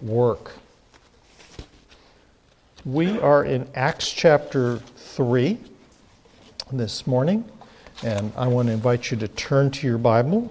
work. 0.00 0.52
We 2.84 3.18
are 3.20 3.44
in 3.44 3.68
Acts 3.74 4.10
chapter 4.10 4.78
3 4.96 5.56
this 6.72 7.06
morning, 7.06 7.44
and 8.02 8.32
I 8.36 8.48
want 8.48 8.68
to 8.68 8.72
invite 8.72 9.10
you 9.10 9.16
to 9.18 9.28
turn 9.28 9.70
to 9.70 9.86
your 9.86 9.98
Bible. 9.98 10.50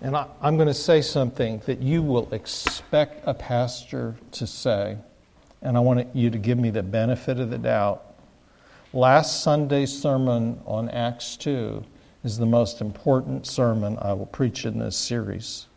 And 0.00 0.16
I, 0.16 0.26
am 0.42 0.56
going 0.56 0.68
to 0.68 0.74
say 0.74 1.02
something 1.02 1.60
that 1.66 1.82
you 1.82 2.02
will 2.02 2.32
expect 2.32 3.22
a 3.26 3.34
pastor 3.34 4.14
to 4.32 4.46
say, 4.46 4.96
and 5.60 5.76
I 5.76 5.80
want 5.80 6.14
you 6.14 6.30
to 6.30 6.38
give 6.38 6.58
me 6.58 6.70
the 6.70 6.82
benefit 6.82 7.38
of 7.40 7.50
the 7.50 7.58
doubt. 7.58 8.14
Last 8.92 9.42
Sunday's 9.42 9.92
sermon 9.92 10.60
on 10.64 10.88
Acts 10.88 11.36
2 11.36 11.84
is 12.26 12.38
the 12.38 12.44
most 12.44 12.80
important 12.80 13.46
sermon 13.46 13.96
I 14.02 14.12
will 14.12 14.26
preach 14.26 14.66
in 14.66 14.80
this 14.80 14.96
series. 14.96 15.68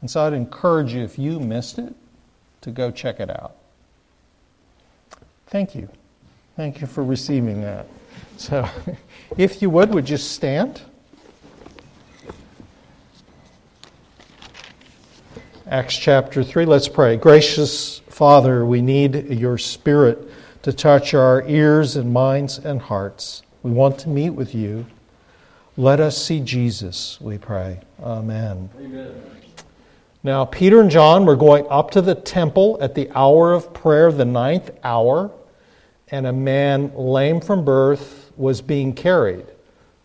And 0.00 0.08
so 0.08 0.24
I'd 0.24 0.32
encourage 0.32 0.94
you, 0.94 1.02
if 1.02 1.18
you 1.18 1.40
missed 1.40 1.80
it, 1.80 1.92
to 2.60 2.70
go 2.70 2.92
check 2.92 3.18
it 3.18 3.28
out. 3.28 3.56
Thank 5.48 5.74
you. 5.74 5.88
Thank 6.54 6.80
you 6.80 6.86
for 6.86 7.02
receiving 7.02 7.62
that. 7.62 7.88
So, 8.36 8.68
if 9.36 9.60
you 9.60 9.68
would, 9.70 9.92
would 9.92 10.08
you 10.08 10.16
stand? 10.16 10.80
Acts 15.66 15.96
chapter 15.96 16.44
3, 16.44 16.66
let's 16.66 16.88
pray. 16.88 17.16
Gracious 17.16 17.98
Father, 18.08 18.64
we 18.64 18.80
need 18.80 19.28
your 19.28 19.58
Spirit 19.58 20.30
to 20.62 20.72
touch 20.72 21.14
our 21.14 21.42
ears 21.48 21.96
and 21.96 22.12
minds 22.12 22.58
and 22.58 22.80
hearts. 22.80 23.42
We 23.64 23.72
want 23.72 23.98
to 24.00 24.08
meet 24.08 24.30
with 24.30 24.54
you. 24.54 24.86
Let 25.76 26.00
us 26.00 26.22
see 26.22 26.40
Jesus, 26.40 27.20
we 27.20 27.38
pray. 27.38 27.80
Amen. 28.02 28.70
Amen. 28.76 29.22
Now, 30.22 30.44
Peter 30.44 30.80
and 30.80 30.90
John 30.90 31.24
were 31.24 31.36
going 31.36 31.66
up 31.70 31.92
to 31.92 32.02
the 32.02 32.14
temple 32.14 32.76
at 32.80 32.94
the 32.94 33.08
hour 33.14 33.52
of 33.52 33.72
prayer, 33.72 34.12
the 34.12 34.24
ninth 34.24 34.70
hour, 34.84 35.30
and 36.08 36.26
a 36.26 36.32
man 36.32 36.92
lame 36.94 37.40
from 37.40 37.64
birth 37.64 38.32
was 38.36 38.60
being 38.60 38.92
carried, 38.92 39.46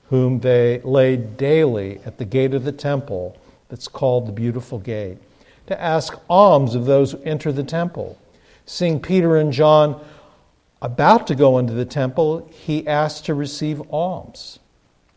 whom 0.10 0.40
they 0.40 0.80
laid 0.82 1.36
daily 1.36 2.00
at 2.06 2.18
the 2.18 2.26
gate 2.26 2.54
of 2.54 2.64
the 2.64 2.72
temple 2.72 3.36
that's 3.68 3.88
called 3.88 4.28
the 4.28 4.32
Beautiful 4.32 4.80
Gate, 4.80 5.18
to 5.68 5.82
ask 5.82 6.18
alms 6.30 6.76
of 6.76 6.86
those 6.86 7.12
who 7.12 7.22
enter 7.24 7.52
the 7.52 7.64
temple. 7.64 8.18
Seeing 8.66 9.00
Peter 9.00 9.36
and 9.36 9.52
John 9.52 10.00
about 10.82 11.26
to 11.28 11.36
go 11.36 11.58
into 11.58 11.74
the 11.74 11.86
temple, 11.86 12.50
he 12.54 12.88
asked 12.88 13.26
to 13.26 13.34
receive 13.34 13.82
alms. 13.92 14.60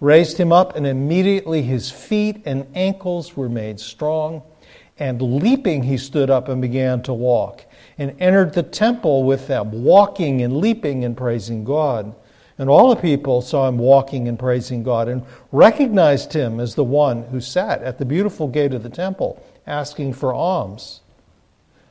raised 0.00 0.38
him 0.38 0.52
up, 0.52 0.76
and 0.76 0.86
immediately 0.86 1.62
his 1.62 1.90
feet 1.90 2.42
and 2.44 2.66
ankles 2.74 3.36
were 3.36 3.48
made 3.48 3.80
strong. 3.80 4.42
And 4.98 5.22
leaping, 5.22 5.84
he 5.84 5.96
stood 5.96 6.28
up 6.28 6.48
and 6.48 6.60
began 6.60 7.02
to 7.02 7.12
walk, 7.12 7.64
and 7.98 8.16
entered 8.20 8.52
the 8.52 8.62
temple 8.62 9.24
with 9.24 9.46
them, 9.46 9.84
walking 9.84 10.42
and 10.42 10.56
leaping 10.56 11.04
and 11.04 11.16
praising 11.16 11.64
God. 11.64 12.14
And 12.58 12.68
all 12.68 12.92
the 12.92 13.00
people 13.00 13.40
saw 13.40 13.68
him 13.68 13.78
walking 13.78 14.26
and 14.26 14.36
praising 14.36 14.82
God, 14.82 15.08
and 15.08 15.24
recognized 15.52 16.32
him 16.32 16.58
as 16.58 16.74
the 16.74 16.84
one 16.84 17.22
who 17.24 17.40
sat 17.40 17.82
at 17.82 17.98
the 17.98 18.04
beautiful 18.04 18.48
gate 18.48 18.74
of 18.74 18.82
the 18.82 18.90
temple, 18.90 19.40
asking 19.66 20.14
for 20.14 20.34
alms. 20.34 21.00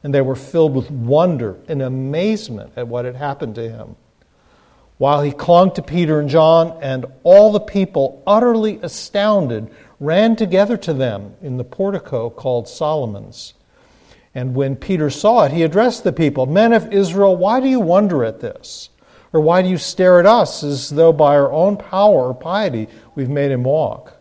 And 0.04 0.14
they 0.14 0.22
were 0.22 0.36
filled 0.36 0.76
with 0.76 0.92
wonder 0.92 1.58
and 1.70 1.82
amazement 1.82 2.74
at 2.76 2.88
what 2.88 3.06
had 3.06 3.16
happened 3.16 3.56
to 3.56 3.70
him. 3.70 3.96
While 4.98 5.22
he 5.22 5.32
clung 5.32 5.72
to 5.74 5.82
Peter 5.82 6.20
and 6.20 6.30
John, 6.30 6.78
and 6.82 7.06
all 7.24 7.52
the 7.52 7.60
people, 7.60 8.24
utterly 8.26 8.80
astounded, 8.82 9.70
ran 10.00 10.36
together 10.36 10.78
to 10.78 10.94
them 10.94 11.36
in 11.42 11.58
the 11.58 11.64
portico 11.64 12.30
called 12.30 12.68
Solomon's. 12.68 13.54
And 14.34 14.56
when 14.56 14.76
Peter 14.76 15.10
saw 15.10 15.46
it, 15.46 15.52
he 15.52 15.64
addressed 15.64 16.04
the 16.04 16.14
people 16.14 16.46
Men 16.46 16.74
of 16.74 16.94
Israel, 16.94 17.36
why 17.36 17.60
do 17.60 17.68
you 17.68 17.80
wonder 17.80 18.24
at 18.24 18.40
this? 18.40 18.90
Or 19.34 19.42
why 19.42 19.62
do 19.62 19.68
you 19.68 19.78
stare 19.78 20.20
at 20.20 20.26
us 20.26 20.64
as 20.64 20.90
though 20.90 21.14
by 21.14 21.36
our 21.36 21.52
own 21.52 21.78
power 21.78 22.28
or 22.28 22.34
piety 22.34 22.88
we've 23.16 23.30
made 23.30 23.52
him 23.52 23.64
walk? 23.64 24.14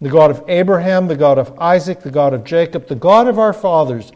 The 0.00 0.10
God 0.10 0.30
of 0.30 0.44
Abraham, 0.48 1.06
the 1.06 1.16
God 1.16 1.38
of 1.38 1.56
Isaac, 1.58 2.00
the 2.00 2.10
God 2.10 2.34
of 2.34 2.44
Jacob, 2.44 2.88
the 2.88 2.96
God 2.96 3.28
of 3.28 3.38
our 3.38 3.52
fathers, 3.52 4.12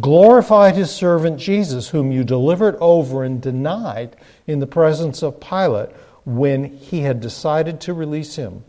glorified 0.00 0.74
his 0.74 0.90
servant 0.90 1.38
Jesus, 1.38 1.88
whom 1.88 2.10
you 2.10 2.24
delivered 2.24 2.76
over 2.80 3.24
and 3.24 3.40
denied 3.40 4.16
in 4.46 4.58
the 4.58 4.66
presence 4.66 5.22
of 5.22 5.40
Pilate 5.40 5.90
when 6.24 6.64
he 6.64 7.00
had 7.00 7.20
decided 7.20 7.80
to 7.82 7.94
release 7.94 8.36
him. 8.36 8.64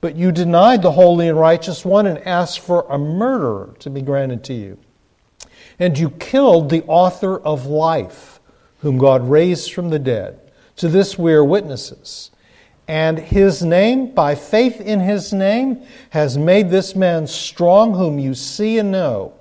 But 0.00 0.16
you 0.16 0.30
denied 0.30 0.82
the 0.82 0.92
holy 0.92 1.28
and 1.28 1.38
righteous 1.38 1.84
one 1.84 2.06
and 2.06 2.18
asked 2.18 2.60
for 2.60 2.86
a 2.88 2.98
murderer 2.98 3.74
to 3.80 3.90
be 3.90 4.02
granted 4.02 4.44
to 4.44 4.54
you. 4.54 4.78
And 5.78 5.98
you 5.98 6.10
killed 6.10 6.70
the 6.70 6.84
author 6.84 7.38
of 7.38 7.66
life, 7.66 8.40
whom 8.80 8.98
God 8.98 9.28
raised 9.28 9.72
from 9.72 9.90
the 9.90 9.98
dead. 9.98 10.40
To 10.76 10.88
this 10.88 11.18
we 11.18 11.32
are 11.32 11.44
witnesses. 11.44 12.30
And 12.86 13.18
his 13.18 13.62
name, 13.62 14.14
by 14.14 14.34
faith 14.34 14.80
in 14.80 15.00
his 15.00 15.32
name, 15.32 15.82
has 16.10 16.38
made 16.38 16.70
this 16.70 16.94
man 16.94 17.26
strong, 17.26 17.94
whom 17.94 18.18
you 18.18 18.34
see 18.34 18.78
and 18.78 18.90
know. 18.90 19.37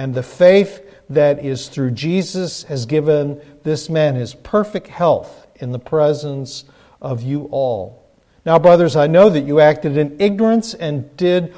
And 0.00 0.14
the 0.14 0.22
faith 0.22 0.80
that 1.10 1.44
is 1.44 1.68
through 1.68 1.90
Jesus 1.90 2.62
has 2.62 2.86
given 2.86 3.38
this 3.64 3.90
man 3.90 4.14
his 4.14 4.32
perfect 4.32 4.86
health 4.86 5.46
in 5.56 5.72
the 5.72 5.78
presence 5.78 6.64
of 7.02 7.20
you 7.20 7.50
all. 7.50 8.08
Now, 8.46 8.58
brothers, 8.58 8.96
I 8.96 9.08
know 9.08 9.28
that 9.28 9.42
you 9.42 9.60
acted 9.60 9.98
in 9.98 10.18
ignorance 10.18 10.72
and 10.72 11.14
did 11.18 11.54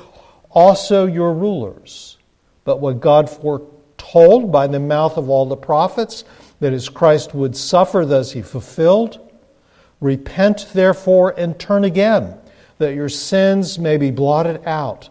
also 0.51 1.07
your 1.07 1.33
rulers. 1.33 2.19
But 2.65 2.81
what 2.81 2.99
God 2.99 3.31
foretold 3.31 4.51
by 4.51 4.67
the 4.67 4.81
mouth 4.81 5.17
of 5.17 5.31
all 5.31 5.47
the 5.47 5.57
prophets, 5.57 6.25
that 6.59 6.91
Christ 6.93 7.37
would 7.37 7.57
suffer, 7.57 8.05
thus 8.05 8.33
he 8.33 8.43
fulfilled. 8.43 9.21
Repent, 10.01 10.67
therefore, 10.73 11.33
and 11.39 11.57
turn 11.61 11.85
again, 11.85 12.37
that 12.79 12.97
your 12.97 13.09
sins 13.09 13.79
may 13.79 13.99
be 13.99 14.11
blotted 14.11 14.67
out, 14.67 15.11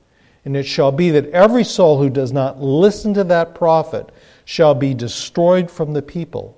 And 0.43 0.57
it 0.57 0.63
shall 0.63 0.91
be 0.91 1.11
that 1.11 1.29
every 1.29 1.63
soul 1.63 1.99
who 1.99 2.09
does 2.09 2.31
not 2.31 2.61
listen 2.61 3.13
to 3.13 3.23
that 3.25 3.53
prophet 3.53 4.09
shall 4.43 4.73
be 4.73 4.93
destroyed 4.93 5.69
from 5.69 5.93
the 5.93 6.01
people 6.01 6.57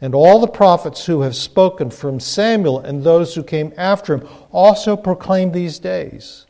and 0.00 0.14
all 0.14 0.40
the 0.40 0.46
prophets 0.46 1.06
who 1.06 1.22
have 1.22 1.34
spoken 1.34 1.90
from 1.90 2.20
Samuel 2.20 2.80
and 2.80 3.02
those 3.02 3.34
who 3.34 3.42
came 3.42 3.72
after 3.76 4.14
him 4.16 4.28
also 4.52 4.96
proclaim 4.96 5.52
these 5.52 5.78
days. 5.78 6.46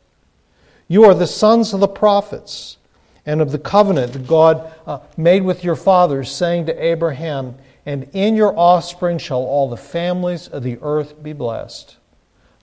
You 0.87 1.05
are 1.05 1.13
the 1.13 1.27
sons 1.27 1.73
of 1.73 1.79
the 1.79 1.87
prophets 1.87 2.77
and 3.25 3.41
of 3.41 3.51
the 3.51 3.59
covenant 3.59 4.13
that 4.13 4.27
God 4.27 4.73
uh, 4.85 4.99
made 5.15 5.43
with 5.43 5.63
your 5.63 5.75
fathers, 5.75 6.31
saying 6.31 6.65
to 6.67 6.85
Abraham, 6.85 7.55
And 7.85 8.09
in 8.13 8.35
your 8.35 8.57
offspring 8.57 9.17
shall 9.17 9.39
all 9.39 9.69
the 9.69 9.77
families 9.77 10.47
of 10.47 10.63
the 10.63 10.77
earth 10.81 11.21
be 11.21 11.33
blessed. 11.33 11.97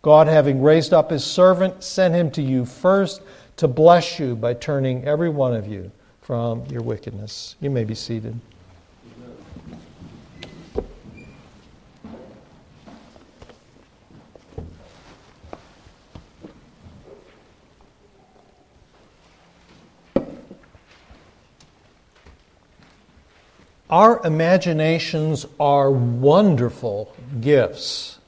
God, 0.02 0.26
having 0.26 0.62
raised 0.62 0.92
up 0.92 1.10
his 1.10 1.24
servant, 1.24 1.82
sent 1.82 2.14
him 2.14 2.30
to 2.32 2.42
you 2.42 2.66
first 2.66 3.22
to 3.56 3.68
bless 3.68 4.18
you 4.18 4.34
by 4.36 4.54
turning 4.54 5.04
every 5.04 5.28
one 5.28 5.54
of 5.54 5.66
you 5.66 5.90
from 6.20 6.64
your 6.66 6.82
wickedness. 6.82 7.56
You 7.60 7.70
may 7.70 7.84
be 7.84 7.94
seated. 7.94 8.40
Our 23.94 24.26
imaginations 24.26 25.46
are 25.60 25.88
wonderful 25.88 27.14
gifts. 27.40 28.18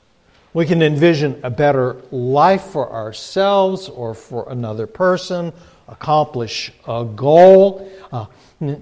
We 0.57 0.65
can 0.65 0.81
envision 0.81 1.39
a 1.43 1.51
better 1.51 2.01
life 2.11 2.63
for 2.63 2.91
ourselves 2.91 3.91
or 3.91 4.15
for 4.15 4.49
another 4.49 4.87
person, 4.87 5.53
accomplish 5.87 6.73
a 6.89 7.05
goal, 7.05 7.93
uh, 8.11 8.25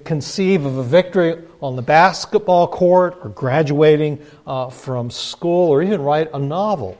conceive 0.05 0.67
of 0.67 0.77
a 0.77 0.85
victory 0.85 1.43
on 1.61 1.75
the 1.75 1.83
basketball 1.83 2.69
court 2.69 3.19
or 3.25 3.31
graduating 3.31 4.25
uh, 4.47 4.71
from 4.71 5.11
school 5.11 5.69
or 5.69 5.83
even 5.83 6.01
write 6.01 6.31
a 6.33 6.39
novel. 6.39 6.97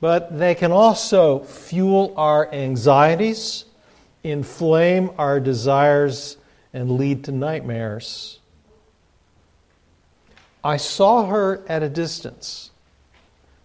But 0.00 0.38
they 0.38 0.54
can 0.54 0.72
also 0.72 1.40
fuel 1.40 2.14
our 2.16 2.50
anxieties, 2.54 3.66
inflame 4.24 5.10
our 5.18 5.40
desires, 5.40 6.38
and 6.72 6.92
lead 6.92 7.24
to 7.24 7.32
nightmares. 7.32 8.38
I 10.64 10.78
saw 10.78 11.26
her 11.26 11.62
at 11.68 11.82
a 11.82 11.90
distance, 11.90 12.70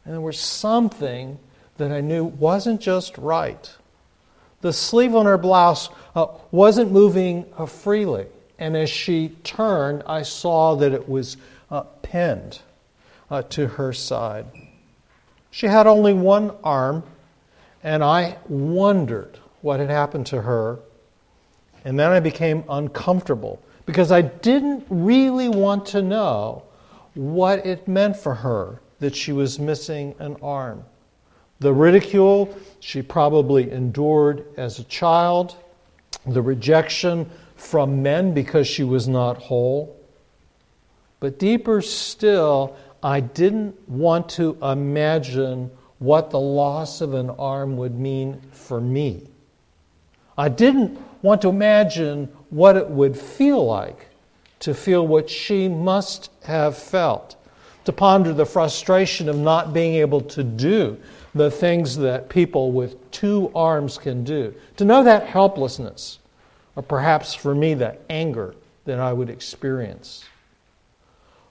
and 0.08 0.14
there 0.14 0.22
was 0.22 0.40
something 0.40 1.38
that 1.76 1.92
I 1.92 2.00
knew 2.00 2.24
wasn't 2.24 2.80
just 2.80 3.18
right. 3.18 3.70
The 4.62 4.72
sleeve 4.72 5.14
on 5.14 5.26
her 5.26 5.38
blouse 5.38 5.90
uh, 6.16 6.28
wasn't 6.50 6.94
moving 6.94 7.46
uh, 7.58 7.66
freely, 7.66 8.28
and 8.58 8.78
as 8.78 8.90
she 8.90 9.36
turned, 9.44 10.04
I 10.08 10.22
saw 10.22 10.76
that 10.78 10.94
it 10.94 11.10
was 11.10 11.36
uh, 11.70 11.82
pinned 12.04 12.62
uh, 13.30 13.42
to 13.50 13.68
her 13.68 13.92
side. 13.92 14.46
She 15.52 15.68
had 15.68 15.88
only 15.88 16.14
one 16.14 16.54
arm, 16.64 17.04
and 17.84 18.02
I 18.02 18.38
wondered 18.48 19.38
what 19.62 19.82
had 19.82 19.90
happened 19.90 20.28
to 20.28 20.42
her. 20.42 20.80
And 21.84 22.00
then 22.00 22.12
I 22.12 22.22
became 22.22 22.64
uncomfortable 22.70 23.62
because 23.86 24.14
I 24.14 24.22
didn't 24.22 24.86
really 24.90 25.50
want 25.50 25.86
to 25.88 26.02
know 26.02 26.64
what 27.14 27.66
it 27.66 27.90
meant 27.90 28.16
for 28.16 28.36
her 28.36 28.80
that 29.00 29.16
she 29.16 29.32
was 29.32 29.60
missing 29.60 30.16
an 30.20 30.36
arm. 30.42 30.84
The 31.60 31.74
ridicule 31.74 32.56
she 32.80 33.02
probably 33.02 33.72
endured 33.72 34.46
as 34.58 34.80
a 34.80 34.84
child, 34.86 35.56
the 36.26 36.42
rejection 36.42 37.30
from 37.56 38.04
men 38.04 38.34
because 38.34 38.68
she 38.68 38.84
was 38.84 39.08
not 39.08 39.38
whole. 39.38 39.96
But 41.20 41.40
deeper 41.40 41.82
still, 41.82 42.76
I 43.02 43.20
didn't 43.22 43.90
want 43.90 44.30
to 44.30 44.58
imagine 44.62 45.72
what 46.00 46.30
the 46.30 46.40
loss 46.40 47.02
of 47.02 47.14
an 47.14 47.30
arm 47.32 47.78
would 47.78 48.00
mean 48.00 48.42
for 48.52 48.80
me. 48.80 49.28
I 50.38 50.50
didn't 50.50 51.00
want 51.24 51.42
to 51.42 51.50
imagine 51.50 52.26
what 52.50 52.78
it 52.78 52.88
would 52.88 53.18
feel 53.18 53.66
like 53.66 54.10
to 54.60 54.74
feel 54.74 55.06
what 55.06 55.30
she 55.30 55.68
must 55.68 56.30
have 56.44 56.78
felt, 56.78 57.36
to 57.88 57.94
ponder 57.94 58.34
the 58.34 58.46
frustration 58.46 59.30
of 59.30 59.38
not 59.38 59.72
being 59.72 59.94
able 59.94 60.20
to 60.20 60.44
do 60.44 60.98
the 61.34 61.50
things 61.50 61.96
that 61.96 62.28
people 62.28 62.74
with 62.74 63.10
two 63.12 63.50
arms 63.56 63.98
can 63.98 64.26
do, 64.26 64.54
to 64.76 64.84
know 64.84 65.06
that 65.06 65.26
helplessness, 65.26 66.20
or 66.76 66.84
perhaps 66.84 67.34
for 67.34 67.56
me, 67.56 67.74
that 67.74 68.02
anger 68.10 68.54
that 68.84 69.00
I 69.00 69.14
would 69.14 69.30
experience. 69.30 70.26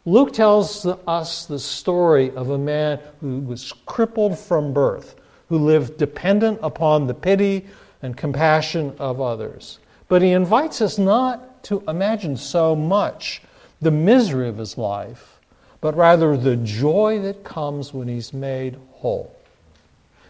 Luke 0.04 0.34
tells 0.34 0.84
us 0.84 1.46
the 1.46 1.58
story 1.58 2.30
of 2.32 2.50
a 2.50 2.58
man 2.58 3.00
who 3.22 3.38
was 3.38 3.72
crippled 3.86 4.38
from 4.38 4.74
birth, 4.74 5.14
who 5.48 5.56
lived 5.56 5.96
dependent 5.96 6.58
upon 6.62 7.06
the 7.06 7.14
pity 7.14 7.64
and 8.02 8.14
compassion 8.14 8.94
of 8.98 9.22
others. 9.22 9.78
But 10.06 10.20
he 10.20 10.32
invites 10.32 10.82
us 10.82 10.98
not 10.98 11.64
to 11.64 11.82
imagine 11.88 12.36
so 12.36 12.76
much 12.76 13.40
the 13.80 13.90
misery 13.90 14.50
of 14.50 14.58
his 14.58 14.76
life, 14.76 15.35
but 15.80 15.96
rather 15.96 16.36
the 16.36 16.56
joy 16.56 17.18
that 17.20 17.44
comes 17.44 17.92
when 17.92 18.08
he's 18.08 18.32
made 18.32 18.76
whole. 18.92 19.32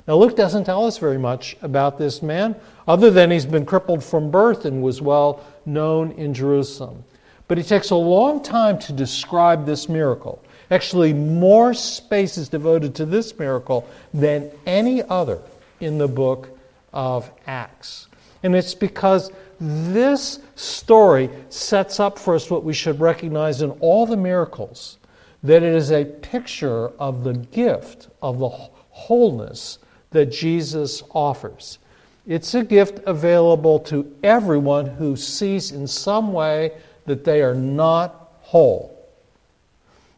Now, 0.06 0.16
Luke 0.16 0.36
doesn't 0.36 0.64
tell 0.64 0.86
us 0.86 0.98
very 0.98 1.18
much 1.18 1.56
about 1.62 1.98
this 1.98 2.22
man, 2.22 2.54
other 2.86 3.10
than 3.10 3.30
he's 3.30 3.46
been 3.46 3.66
crippled 3.66 4.04
from 4.04 4.30
birth 4.30 4.64
and 4.64 4.82
was 4.82 5.02
well 5.02 5.44
known 5.64 6.12
in 6.12 6.32
Jerusalem. 6.32 7.04
But 7.48 7.58
he 7.58 7.64
takes 7.64 7.90
a 7.90 7.96
long 7.96 8.42
time 8.42 8.78
to 8.80 8.92
describe 8.92 9.66
this 9.66 9.88
miracle. 9.88 10.42
Actually, 10.70 11.12
more 11.12 11.74
space 11.74 12.38
is 12.38 12.48
devoted 12.48 12.94
to 12.96 13.06
this 13.06 13.36
miracle 13.38 13.88
than 14.14 14.50
any 14.64 15.02
other 15.02 15.40
in 15.80 15.98
the 15.98 16.08
book 16.08 16.56
of 16.92 17.30
Acts. 17.46 18.06
And 18.42 18.54
it's 18.54 18.74
because 18.74 19.30
this 19.60 20.38
story 20.54 21.30
sets 21.48 21.98
up 21.98 22.18
for 22.18 22.34
us 22.34 22.50
what 22.50 22.64
we 22.64 22.74
should 22.74 23.00
recognize 23.00 23.62
in 23.62 23.70
all 23.80 24.06
the 24.06 24.16
miracles 24.16 24.98
that 25.46 25.62
it 25.62 25.74
is 25.74 25.90
a 25.90 26.04
picture 26.04 26.88
of 26.98 27.24
the 27.24 27.34
gift 27.34 28.08
of 28.20 28.38
the 28.38 28.48
wholeness 28.48 29.78
that 30.10 30.26
Jesus 30.26 31.02
offers. 31.10 31.78
It's 32.26 32.54
a 32.54 32.64
gift 32.64 33.00
available 33.06 33.78
to 33.80 34.12
everyone 34.22 34.86
who 34.86 35.16
sees 35.16 35.70
in 35.70 35.86
some 35.86 36.32
way 36.32 36.72
that 37.06 37.24
they 37.24 37.42
are 37.42 37.54
not 37.54 38.32
whole, 38.40 39.08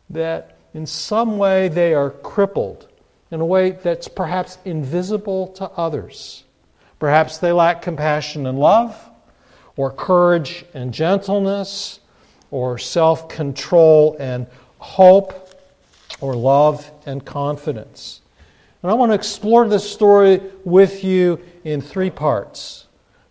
that 0.09 0.57
in 0.73 0.87
some 0.87 1.37
way 1.37 1.69
they 1.69 1.93
are 1.93 2.11
crippled, 2.11 2.89
in 3.31 3.41
a 3.41 3.47
way 3.47 3.73
that's 3.73 4.09
perhaps 4.09 4.59
invisible 4.65 5.49
to 5.49 5.65
others. 5.71 6.45
Perhaps 6.99 7.39
they 7.39 7.53
lack 7.53 7.83
compassion 7.83 8.47
and 8.47 8.59
love 8.59 8.97
or 9.79 9.93
courage 9.93 10.65
and 10.75 10.93
gentleness, 10.93 12.01
or 12.51 12.79
self 12.79 13.29
control 13.29 14.17
and 14.19 14.47
hope, 14.79 15.49
or 16.21 16.35
love 16.35 16.91
and 17.07 17.25
confidence. 17.25 18.21
And 18.83 18.91
I 18.91 18.95
want 18.95 19.11
to 19.11 19.15
explore 19.15 19.69
this 19.69 19.89
story 19.89 20.41
with 20.65 21.05
you 21.05 21.41
in 21.65 21.81
three 21.81 22.11
parts 22.11 22.87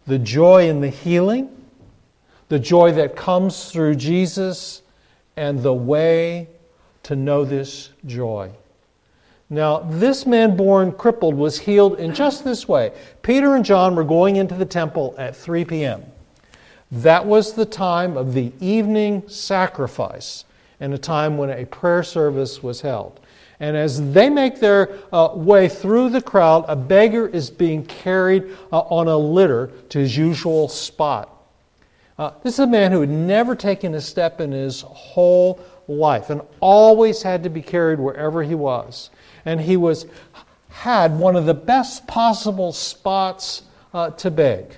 the 0.06 0.20
joy 0.20 0.70
in 0.70 0.80
the 0.80 0.90
healing, 0.90 1.50
the 2.48 2.60
joy 2.60 2.94
that 2.94 3.16
comes 3.16 3.72
through 3.72 3.96
Jesus, 3.96 4.82
and 5.36 5.62
the 5.62 5.74
way 5.74 6.48
to 7.04 7.16
know 7.16 7.44
this 7.44 7.90
joy. 8.06 8.52
Now, 9.50 9.80
this 9.80 10.26
man 10.26 10.56
born 10.56 10.92
crippled 10.94 11.36
was 11.36 11.60
healed 11.60 12.00
in 12.00 12.14
just 12.14 12.44
this 12.44 12.68
way. 12.68 12.92
Peter 13.22 13.56
and 13.56 13.64
John 13.64 13.96
were 13.96 14.04
going 14.04 14.38
into 14.38 14.56
the 14.56 14.66
temple 14.66 15.14
at 15.18 15.36
3 15.36 15.66
p.m. 15.66 16.04
That 16.92 17.26
was 17.26 17.54
the 17.54 17.66
time 17.66 18.18
of 18.18 18.34
the 18.34 18.52
evening 18.60 19.28
sacrifice 19.28 20.46
and 20.79 20.94
a 20.94 20.97
time 20.97 21.38
when 21.38 21.50
a 21.50 21.65
prayer 21.65 22.03
service 22.03 22.62
was 22.62 22.81
held. 22.81 23.19
And 23.60 23.75
as 23.75 24.12
they 24.12 24.29
make 24.29 24.60
their 24.60 25.00
uh, 25.12 25.31
way 25.34 25.67
through 25.67 26.10
the 26.10 26.22
crowd, 26.22 26.65
a 26.67 26.75
beggar 26.75 27.27
is 27.27 27.50
being 27.50 27.86
carried 27.86 28.55
uh, 28.72 28.79
on 28.81 29.07
a 29.07 29.17
litter 29.17 29.72
to 29.89 30.00
his 30.00 30.15
usual 30.15 30.67
spot. 30.67 31.34
Uh, 32.19 32.31
this 32.43 32.55
is 32.55 32.60
a 32.60 32.67
man 32.67 32.91
who 32.91 33.01
had 33.01 33.10
never 33.10 33.55
taken 33.55 33.96
a 33.96 34.01
step 34.01 34.39
in 34.41 34.51
his 34.51 34.81
whole 34.81 35.60
life 35.88 36.29
and 36.29 36.41
always 36.60 37.22
had 37.22 37.43
to 37.43 37.50
be 37.50 37.62
carried 37.62 38.00
wherever 38.00 38.43
he 38.43 38.55
was. 38.55 39.10
And 39.46 39.62
he 39.62 39.77
was 39.77 40.05
had 40.69 41.17
one 41.17 41.36
of 41.36 41.46
the 41.46 41.53
best 41.53 42.05
possible 42.05 42.72
spots 42.72 43.63
uh, 43.93 44.12
to 44.12 44.29
beg. 44.29 44.75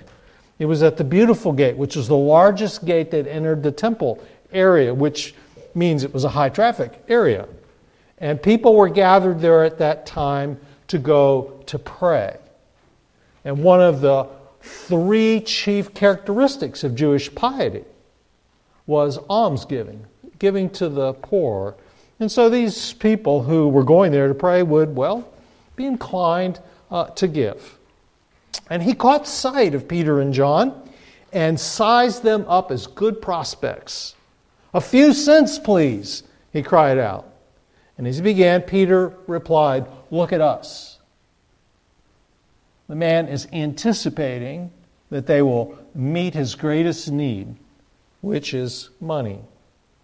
It 0.58 0.66
was 0.66 0.82
at 0.82 0.96
the 0.96 1.04
Beautiful 1.04 1.52
Gate, 1.52 1.76
which 1.76 1.96
was 1.96 2.08
the 2.08 2.16
largest 2.16 2.84
gate 2.84 3.10
that 3.10 3.26
entered 3.26 3.62
the 3.62 3.72
temple 3.72 4.22
area, 4.52 4.94
which 4.94 5.34
means 5.74 6.04
it 6.04 6.12
was 6.12 6.24
a 6.24 6.30
high 6.30 6.48
traffic 6.48 7.02
area. 7.08 7.48
And 8.18 8.42
people 8.42 8.74
were 8.74 8.88
gathered 8.88 9.40
there 9.40 9.64
at 9.64 9.78
that 9.78 10.06
time 10.06 10.58
to 10.88 10.98
go 10.98 11.62
to 11.66 11.78
pray. 11.78 12.36
And 13.44 13.62
one 13.62 13.80
of 13.80 14.00
the 14.00 14.26
three 14.62 15.40
chief 15.40 15.94
characteristics 15.94 16.84
of 16.84 16.94
Jewish 16.94 17.34
piety 17.34 17.84
was 18.86 19.18
almsgiving, 19.30 20.04
giving 20.38 20.68
to 20.70 20.88
the 20.88 21.14
poor. 21.14 21.76
And 22.18 22.30
so 22.30 22.50
these 22.50 22.92
people 22.92 23.42
who 23.42 23.68
were 23.68 23.84
going 23.84 24.12
there 24.12 24.28
to 24.28 24.34
pray 24.34 24.62
would, 24.62 24.94
well, 24.94 25.26
be 25.76 25.86
inclined 25.86 26.60
uh, 26.90 27.06
to 27.06 27.28
give. 27.28 27.78
And 28.68 28.82
he 28.82 28.94
caught 28.94 29.26
sight 29.26 29.74
of 29.74 29.88
Peter 29.88 30.20
and 30.20 30.34
John 30.34 30.88
and 31.32 31.58
sized 31.58 32.22
them 32.22 32.44
up 32.48 32.70
as 32.70 32.86
good 32.86 33.22
prospects. 33.22 34.14
A 34.72 34.80
few 34.80 35.12
cents, 35.12 35.58
please, 35.58 36.22
he 36.52 36.62
cried 36.62 36.98
out. 36.98 37.26
And 37.98 38.06
as 38.06 38.16
he 38.16 38.22
began, 38.22 38.62
Peter 38.62 39.14
replied, 39.26 39.86
Look 40.10 40.32
at 40.32 40.40
us. 40.40 40.98
The 42.88 42.94
man 42.94 43.28
is 43.28 43.46
anticipating 43.52 44.72
that 45.10 45.26
they 45.26 45.42
will 45.42 45.78
meet 45.94 46.34
his 46.34 46.54
greatest 46.54 47.10
need, 47.10 47.54
which 48.20 48.54
is 48.54 48.90
money. 49.00 49.40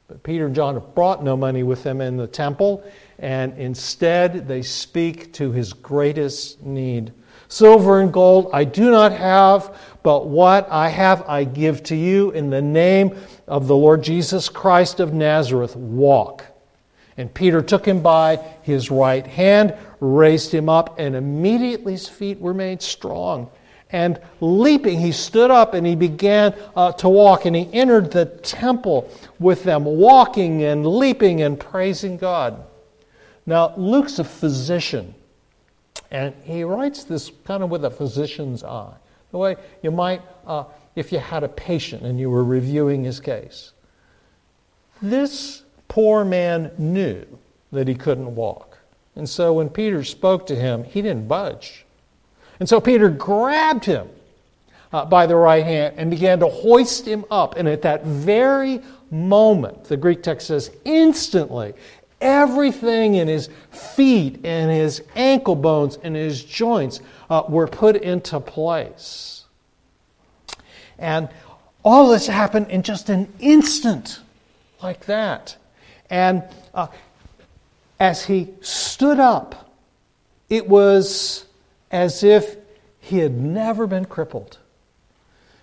But 0.08 0.22
Peter 0.22 0.46
and 0.46 0.54
John 0.54 0.74
have 0.74 0.94
brought 0.94 1.24
no 1.24 1.36
money 1.36 1.62
with 1.62 1.82
them 1.82 2.00
in 2.00 2.16
the 2.16 2.26
temple, 2.26 2.84
and 3.18 3.56
instead 3.58 4.46
they 4.46 4.62
speak 4.62 5.32
to 5.34 5.50
his 5.50 5.72
greatest 5.72 6.62
need. 6.62 7.12
Silver 7.48 8.00
and 8.00 8.12
gold 8.12 8.50
I 8.52 8.64
do 8.64 8.90
not 8.90 9.12
have, 9.12 9.76
but 10.02 10.26
what 10.26 10.68
I 10.70 10.88
have 10.88 11.28
I 11.28 11.44
give 11.44 11.82
to 11.84 11.96
you 11.96 12.30
in 12.30 12.50
the 12.50 12.62
name 12.62 13.16
of 13.46 13.66
the 13.66 13.76
Lord 13.76 14.02
Jesus 14.02 14.48
Christ 14.48 15.00
of 15.00 15.12
Nazareth. 15.14 15.76
Walk. 15.76 16.44
And 17.16 17.32
Peter 17.32 17.62
took 17.62 17.86
him 17.86 18.02
by 18.02 18.36
his 18.62 18.90
right 18.90 19.26
hand, 19.26 19.74
raised 20.00 20.52
him 20.52 20.68
up, 20.68 20.98
and 20.98 21.14
immediately 21.14 21.92
his 21.92 22.08
feet 22.08 22.38
were 22.38 22.54
made 22.54 22.82
strong. 22.82 23.50
And 23.90 24.20
leaping, 24.40 24.98
he 24.98 25.12
stood 25.12 25.50
up 25.50 25.72
and 25.72 25.86
he 25.86 25.94
began 25.94 26.54
uh, 26.74 26.92
to 26.92 27.08
walk. 27.08 27.46
And 27.46 27.54
he 27.54 27.72
entered 27.72 28.10
the 28.10 28.26
temple 28.26 29.10
with 29.38 29.62
them, 29.62 29.84
walking 29.84 30.64
and 30.64 30.84
leaping 30.86 31.42
and 31.42 31.58
praising 31.58 32.16
God. 32.16 32.62
Now, 33.46 33.74
Luke's 33.76 34.18
a 34.18 34.24
physician, 34.24 35.14
and 36.10 36.34
he 36.44 36.64
writes 36.64 37.04
this 37.04 37.30
kind 37.44 37.62
of 37.62 37.70
with 37.70 37.84
a 37.84 37.90
physician's 37.90 38.62
eye. 38.62 38.94
The 39.32 39.38
way 39.38 39.56
you 39.82 39.90
might, 39.90 40.22
uh, 40.46 40.64
if 40.94 41.12
you 41.12 41.18
had 41.18 41.42
a 41.44 41.48
patient 41.48 42.02
and 42.02 42.18
you 42.18 42.30
were 42.30 42.44
reviewing 42.44 43.04
his 43.04 43.20
case. 43.20 43.72
This 45.02 45.62
poor 45.88 46.24
man 46.24 46.72
knew 46.78 47.24
that 47.72 47.88
he 47.88 47.94
couldn't 47.94 48.34
walk. 48.34 48.78
And 49.14 49.28
so 49.28 49.54
when 49.54 49.68
Peter 49.68 50.04
spoke 50.04 50.46
to 50.46 50.54
him, 50.54 50.84
he 50.84 51.02
didn't 51.02 51.28
budge. 51.28 51.84
And 52.60 52.68
so 52.68 52.80
Peter 52.80 53.08
grabbed 53.08 53.84
him 53.84 54.08
uh, 54.92 55.04
by 55.04 55.26
the 55.26 55.36
right 55.36 55.64
hand 55.64 55.94
and 55.96 56.10
began 56.10 56.38
to 56.40 56.48
hoist 56.48 57.06
him 57.06 57.24
up. 57.30 57.56
And 57.56 57.68
at 57.68 57.82
that 57.82 58.04
very 58.04 58.80
moment, 59.10 59.84
the 59.84 59.96
Greek 59.96 60.22
text 60.22 60.46
says, 60.46 60.70
instantly, 60.84 61.74
everything 62.20 63.14
in 63.14 63.28
his 63.28 63.48
feet 63.70 64.40
and 64.44 64.70
his 64.70 65.02
ankle 65.14 65.56
bones 65.56 65.98
and 66.02 66.16
his 66.16 66.44
joints 66.44 67.00
uh, 67.28 67.42
were 67.48 67.66
put 67.66 67.96
into 67.96 68.40
place. 68.40 69.44
And 70.98 71.28
all 71.84 72.10
this 72.10 72.26
happened 72.26 72.68
in 72.68 72.82
just 72.82 73.08
an 73.08 73.32
instant, 73.38 74.20
like 74.82 75.06
that. 75.06 75.56
And 76.10 76.42
uh, 76.74 76.88
as 78.00 78.24
he 78.24 78.54
stood 78.60 79.20
up, 79.20 79.70
it 80.48 80.68
was 80.68 81.46
as 81.90 82.22
if 82.22 82.56
he 83.00 83.18
had 83.18 83.32
never 83.32 83.86
been 83.86 84.04
crippled. 84.04 84.58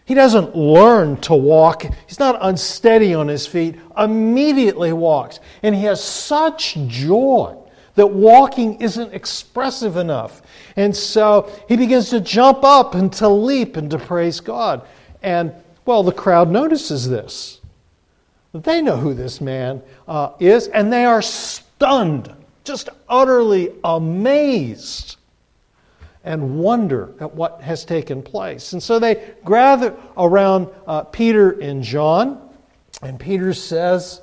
He 0.05 0.13
doesn't 0.13 0.55
learn 0.55 1.17
to 1.22 1.33
walk. 1.33 1.86
He's 2.07 2.19
not 2.19 2.38
unsteady 2.41 3.13
on 3.13 3.27
his 3.27 3.48
feet. 3.48 3.79
Immediately 3.98 4.91
walks. 4.93 5.39
And 5.62 5.74
he 5.74 5.83
has 5.83 6.03
such 6.03 6.75
joy 6.88 7.55
that 7.95 8.07
walking 8.07 8.81
isn't 8.81 9.13
expressive 9.13 9.98
enough. 9.98 10.41
And 10.75 10.95
so 10.95 11.50
he 11.69 11.77
begins 11.77 12.10
to 12.10 12.19
jump 12.19 12.63
up 12.63 12.95
and 12.95 13.13
to 13.13 13.29
leap 13.29 13.77
and 13.77 13.89
to 13.91 13.98
praise 13.98 14.39
God. 14.39 14.86
And, 15.22 15.53
well, 15.86 16.03
the 16.03 16.12
crowd 16.12 16.50
notices 16.50 17.07
this. 17.07 17.62
They 18.53 18.81
know 18.81 18.98
who 18.98 19.13
this 19.13 19.41
man 19.41 19.81
uh, 20.07 20.33
is, 20.39 20.67
and 20.67 20.91
they 20.91 21.05
are 21.05 21.22
stunned, 21.22 22.33
just 22.63 22.89
utterly 23.07 23.72
amazed 23.83 25.17
and 26.23 26.57
wonder 26.59 27.13
at 27.19 27.33
what 27.35 27.61
has 27.61 27.83
taken 27.83 28.21
place. 28.21 28.73
And 28.73 28.81
so 28.81 28.99
they 28.99 29.33
gather 29.45 29.95
around 30.17 30.69
uh, 30.87 31.03
Peter 31.03 31.51
and 31.51 31.83
John, 31.83 32.49
and 33.01 33.19
Peter 33.19 33.53
says, 33.53 34.21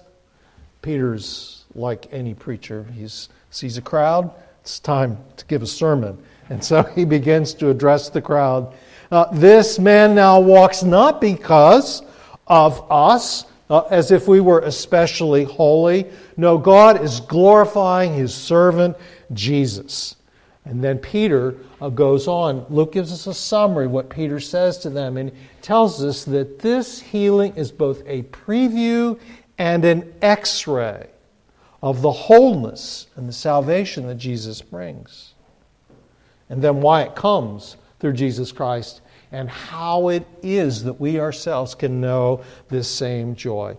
Peter's 0.82 1.64
like 1.74 2.08
any 2.12 2.34
preacher, 2.34 2.86
he 2.94 3.06
sees 3.50 3.76
a 3.76 3.82
crowd, 3.82 4.32
it's 4.62 4.80
time 4.80 5.18
to 5.36 5.44
give 5.46 5.62
a 5.62 5.66
sermon. 5.66 6.22
And 6.48 6.64
so 6.64 6.82
he 6.82 7.04
begins 7.04 7.54
to 7.54 7.70
address 7.70 8.08
the 8.08 8.20
crowd. 8.20 8.74
Uh, 9.10 9.26
this 9.32 9.78
man 9.78 10.14
now 10.14 10.40
walks 10.40 10.82
not 10.82 11.20
because 11.20 12.02
of 12.46 12.90
us, 12.90 13.44
uh, 13.68 13.82
as 13.90 14.10
if 14.10 14.26
we 14.26 14.40
were 14.40 14.60
especially 14.60 15.44
holy. 15.44 16.06
No, 16.36 16.58
God 16.58 17.02
is 17.02 17.20
glorifying 17.20 18.14
his 18.14 18.34
servant, 18.34 18.96
Jesus. 19.32 20.16
And 20.64 20.84
then 20.84 20.98
Peter 20.98 21.56
uh, 21.80 21.88
goes 21.88 22.28
on. 22.28 22.66
Luke 22.68 22.92
gives 22.92 23.12
us 23.12 23.26
a 23.26 23.34
summary 23.34 23.86
of 23.86 23.92
what 23.92 24.10
Peter 24.10 24.40
says 24.40 24.78
to 24.78 24.90
them 24.90 25.16
and 25.16 25.32
tells 25.62 26.04
us 26.04 26.24
that 26.24 26.58
this 26.58 27.00
healing 27.00 27.54
is 27.56 27.72
both 27.72 28.02
a 28.06 28.22
preview 28.24 29.18
and 29.58 29.84
an 29.84 30.12
x 30.22 30.66
ray 30.66 31.08
of 31.82 32.02
the 32.02 32.12
wholeness 32.12 33.06
and 33.16 33.28
the 33.28 33.32
salvation 33.32 34.06
that 34.06 34.16
Jesus 34.16 34.60
brings. 34.60 35.34
And 36.50 36.60
then 36.60 36.80
why 36.80 37.02
it 37.02 37.14
comes 37.14 37.76
through 37.98 38.14
Jesus 38.14 38.52
Christ 38.52 39.00
and 39.32 39.48
how 39.48 40.08
it 40.08 40.26
is 40.42 40.84
that 40.84 41.00
we 41.00 41.20
ourselves 41.20 41.74
can 41.74 42.00
know 42.00 42.42
this 42.68 42.88
same 42.88 43.34
joy. 43.34 43.76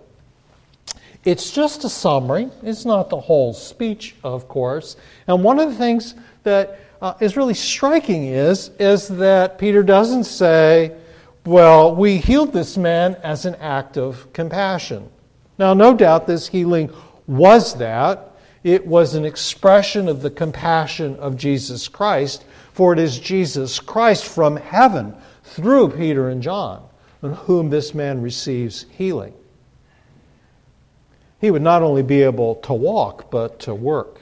It's 1.24 1.52
just 1.52 1.84
a 1.84 1.90
summary, 1.90 2.50
it's 2.64 2.86
not 2.86 3.10
the 3.10 3.20
whole 3.20 3.54
speech, 3.54 4.16
of 4.24 4.48
course. 4.48 4.96
And 5.28 5.44
one 5.44 5.60
of 5.60 5.70
the 5.70 5.76
things 5.76 6.16
that 6.44 6.80
uh, 7.02 7.14
is 7.20 7.36
really 7.36 7.54
striking 7.54 8.26
is, 8.26 8.70
is 8.80 9.08
that 9.08 9.58
Peter 9.58 9.84
doesn't 9.84 10.26
say, 10.26 10.96
well, 11.46 11.96
we 11.96 12.18
healed 12.18 12.54
this 12.54 12.78
man 12.78 13.16
as 13.24 13.46
an 13.46 13.56
act 13.56 13.98
of 13.98 14.32
compassion. 14.34 15.10
Now, 15.58 15.74
no 15.74 15.96
doubt 15.96 16.28
this 16.28 16.48
healing 16.48 16.92
was 17.28 17.78
that. 17.78 18.32
It 18.64 18.86
was 18.86 19.16
an 19.16 19.26
expression 19.26 20.08
of 20.08 20.22
the 20.22 20.30
compassion 20.30 21.16
of 21.16 21.36
Jesus 21.36 21.88
Christ, 21.88 22.46
for 22.74 22.94
it 22.94 23.00
is 23.00 23.18
Jesus 23.18 23.80
Christ 23.80 24.26
from 24.26 24.56
heaven 24.56 25.16
through 25.44 25.90
Peter 25.90 26.30
and 26.30 26.44
John 26.44 26.88
on 27.24 27.34
whom 27.34 27.70
this 27.70 27.94
man 27.94 28.22
receives 28.22 28.86
healing. 28.92 29.34
He 31.40 31.52
would 31.52 31.62
not 31.62 31.82
only 31.82 32.04
be 32.04 32.22
able 32.22 32.56
to 32.56 32.74
walk, 32.74 33.32
but 33.32 33.60
to 33.62 33.74
work. 33.74 34.21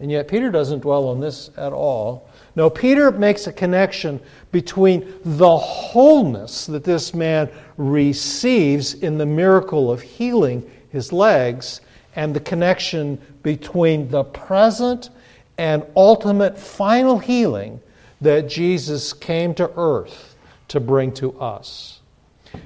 And 0.00 0.10
yet, 0.10 0.28
Peter 0.28 0.50
doesn't 0.50 0.80
dwell 0.80 1.08
on 1.08 1.20
this 1.20 1.50
at 1.58 1.72
all. 1.72 2.28
No, 2.56 2.70
Peter 2.70 3.10
makes 3.10 3.46
a 3.46 3.52
connection 3.52 4.18
between 4.50 5.14
the 5.24 5.56
wholeness 5.56 6.66
that 6.66 6.84
this 6.84 7.14
man 7.14 7.50
receives 7.76 8.94
in 8.94 9.18
the 9.18 9.26
miracle 9.26 9.90
of 9.90 10.00
healing 10.00 10.68
his 10.90 11.12
legs 11.12 11.80
and 12.16 12.34
the 12.34 12.40
connection 12.40 13.20
between 13.42 14.08
the 14.08 14.24
present 14.24 15.10
and 15.58 15.84
ultimate 15.94 16.58
final 16.58 17.18
healing 17.18 17.80
that 18.20 18.48
Jesus 18.48 19.12
came 19.12 19.54
to 19.54 19.70
earth 19.76 20.34
to 20.68 20.80
bring 20.80 21.12
to 21.12 21.38
us. 21.38 22.00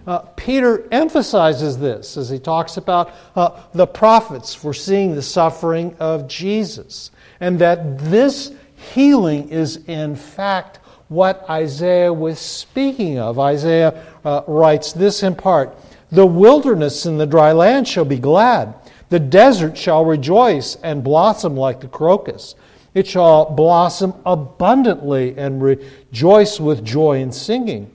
Uh, 0.06 0.20
Peter 0.36 0.88
emphasizes 0.90 1.78
this 1.78 2.16
as 2.16 2.30
he 2.30 2.38
talks 2.38 2.76
about 2.76 3.12
uh, 3.36 3.60
the 3.74 3.86
prophets 3.86 4.54
foreseeing 4.54 5.14
the 5.14 5.22
suffering 5.22 5.94
of 6.00 6.26
Jesus 6.26 7.10
and 7.44 7.58
that 7.58 7.98
this 7.98 8.52
healing 8.94 9.50
is 9.50 9.76
in 9.86 10.16
fact 10.16 10.78
what 11.08 11.44
Isaiah 11.50 12.10
was 12.10 12.38
speaking 12.38 13.18
of. 13.18 13.38
Isaiah 13.38 14.02
uh, 14.24 14.40
writes 14.46 14.94
this 14.94 15.22
in 15.22 15.34
part 15.34 15.76
The 16.10 16.24
wilderness 16.24 17.04
and 17.04 17.20
the 17.20 17.26
dry 17.26 17.52
land 17.52 17.86
shall 17.86 18.06
be 18.06 18.18
glad, 18.18 18.72
the 19.10 19.20
desert 19.20 19.76
shall 19.76 20.06
rejoice 20.06 20.76
and 20.76 21.04
blossom 21.04 21.54
like 21.54 21.82
the 21.82 21.86
crocus. 21.86 22.54
It 22.94 23.06
shall 23.06 23.50
blossom 23.50 24.14
abundantly 24.24 25.36
and 25.36 25.62
rejoice 25.62 26.58
with 26.58 26.82
joy 26.82 27.20
and 27.20 27.34
singing. 27.34 27.92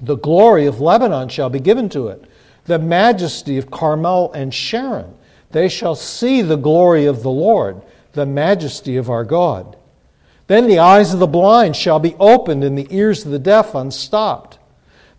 The 0.00 0.16
glory 0.16 0.66
of 0.66 0.80
Lebanon 0.80 1.28
shall 1.28 1.48
be 1.48 1.60
given 1.60 1.88
to 1.90 2.08
it, 2.08 2.24
the 2.64 2.80
majesty 2.80 3.56
of 3.56 3.70
Carmel 3.70 4.32
and 4.32 4.52
Sharon. 4.52 5.14
They 5.52 5.68
shall 5.68 5.94
see 5.94 6.42
the 6.42 6.56
glory 6.56 7.06
of 7.06 7.22
the 7.22 7.30
Lord 7.30 7.82
the 8.12 8.26
majesty 8.26 8.96
of 8.96 9.08
our 9.10 9.24
God. 9.24 9.76
Then 10.46 10.66
the 10.66 10.80
eyes 10.80 11.12
of 11.14 11.20
the 11.20 11.26
blind 11.26 11.76
shall 11.76 12.00
be 12.00 12.16
opened, 12.18 12.64
and 12.64 12.76
the 12.76 12.88
ears 12.90 13.24
of 13.24 13.30
the 13.30 13.38
deaf 13.38 13.74
unstopped. 13.74 14.58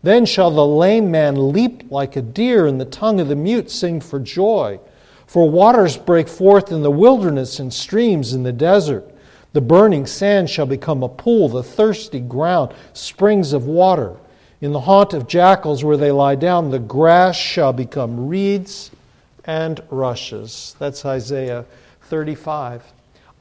Then 0.03 0.25
shall 0.25 0.51
the 0.51 0.65
lame 0.65 1.09
man 1.09 1.53
leap 1.53 1.89
like 1.89 2.15
a 2.15 2.21
deer, 2.21 2.65
and 2.65 2.81
the 2.81 2.85
tongue 2.85 3.19
of 3.19 3.29
the 3.29 3.35
mute 3.35 3.71
sing 3.71 4.01
for 4.01 4.19
joy. 4.19 4.79
For 5.25 5.49
waters 5.49 5.95
break 5.95 6.27
forth 6.27 6.71
in 6.71 6.81
the 6.81 6.91
wilderness, 6.91 7.59
and 7.59 7.73
streams 7.73 8.33
in 8.33 8.43
the 8.43 8.51
desert. 8.51 9.09
The 9.53 9.61
burning 9.61 10.05
sand 10.05 10.49
shall 10.49 10.65
become 10.65 11.03
a 11.03 11.09
pool, 11.09 11.47
the 11.47 11.63
thirsty 11.63 12.19
ground, 12.19 12.73
springs 12.93 13.53
of 13.53 13.65
water. 13.65 14.17
In 14.59 14.73
the 14.73 14.81
haunt 14.81 15.13
of 15.13 15.27
jackals 15.27 15.83
where 15.83 15.97
they 15.97 16.11
lie 16.11 16.35
down, 16.35 16.71
the 16.71 16.79
grass 16.79 17.35
shall 17.35 17.73
become 17.73 18.27
reeds 18.27 18.91
and 19.45 19.81
rushes. 19.89 20.75
That's 20.77 21.05
Isaiah 21.05 21.65
35. 22.11 22.83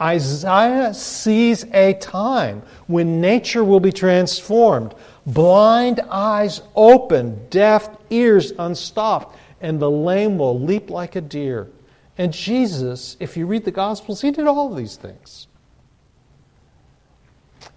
Isaiah 0.00 0.94
sees 0.94 1.64
a 1.74 1.94
time 1.94 2.62
when 2.86 3.20
nature 3.20 3.64
will 3.64 3.80
be 3.80 3.90
transformed, 3.90 4.94
blind 5.26 6.00
eyes 6.08 6.62
open, 6.76 7.48
deaf 7.50 7.90
ears 8.10 8.52
unstopped, 8.60 9.36
and 9.60 9.82
the 9.82 9.90
lame 9.90 10.38
will 10.38 10.58
leap 10.58 10.88
like 10.88 11.16
a 11.16 11.20
deer. 11.20 11.68
And 12.16 12.32
Jesus, 12.32 13.16
if 13.18 13.36
you 13.36 13.44
read 13.44 13.64
the 13.64 13.72
Gospels, 13.72 14.22
he 14.22 14.30
did 14.30 14.46
all 14.46 14.72
these 14.72 14.94
things. 14.94 15.48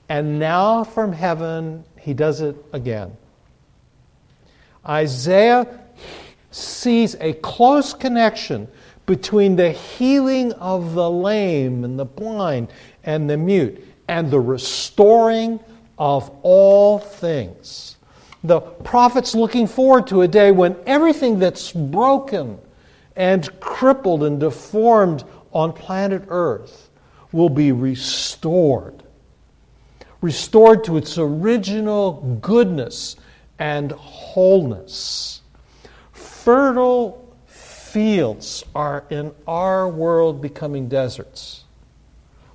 And 0.08 0.38
now 0.38 0.84
from 0.84 1.12
heaven, 1.12 1.86
he 2.00 2.14
does 2.14 2.40
it 2.40 2.56
again. 2.72 3.18
Isaiah 4.88 5.68
sees 6.52 7.16
a 7.20 7.34
close 7.34 7.96
connection 7.96 8.68
between 9.06 9.56
the 9.56 9.72
healing 9.72 10.54
of 10.54 10.94
the 10.94 11.10
lame 11.10 11.84
and 11.84 12.00
the 12.00 12.06
blind 12.06 12.72
and 13.04 13.30
the 13.30 13.38
mute 13.38 13.86
and 14.08 14.32
the 14.32 14.40
restoring 14.40 15.60
of 15.98 16.30
all 16.42 17.00
things. 17.00 17.98
The 18.44 18.60
prophet's 18.60 19.36
looking 19.36 19.68
forward 19.68 20.08
to 20.08 20.22
a 20.22 20.28
day 20.28 20.52
when 20.52 20.76
everything 20.86 21.40
that's 21.40 21.72
broken 21.72 22.60
and 23.16 23.60
crippled 23.60 24.24
and 24.24 24.40
deformed 24.40 25.24
on 25.54 25.72
planet 25.72 26.24
Earth 26.28 26.90
will 27.32 27.50
be 27.50 27.72
restored. 27.72 29.04
Restored 30.22 30.84
to 30.86 30.98
its 30.98 31.18
original 31.18 32.40
goodness 32.42 33.16
and 33.60 33.92
wholeness. 33.92 35.42
Fertile 36.12 37.23
fields 37.94 38.66
are 38.74 39.06
in 39.12 39.32
our 39.48 39.88
world 39.88 40.42
becoming 40.42 40.90
deserts. 40.90 41.64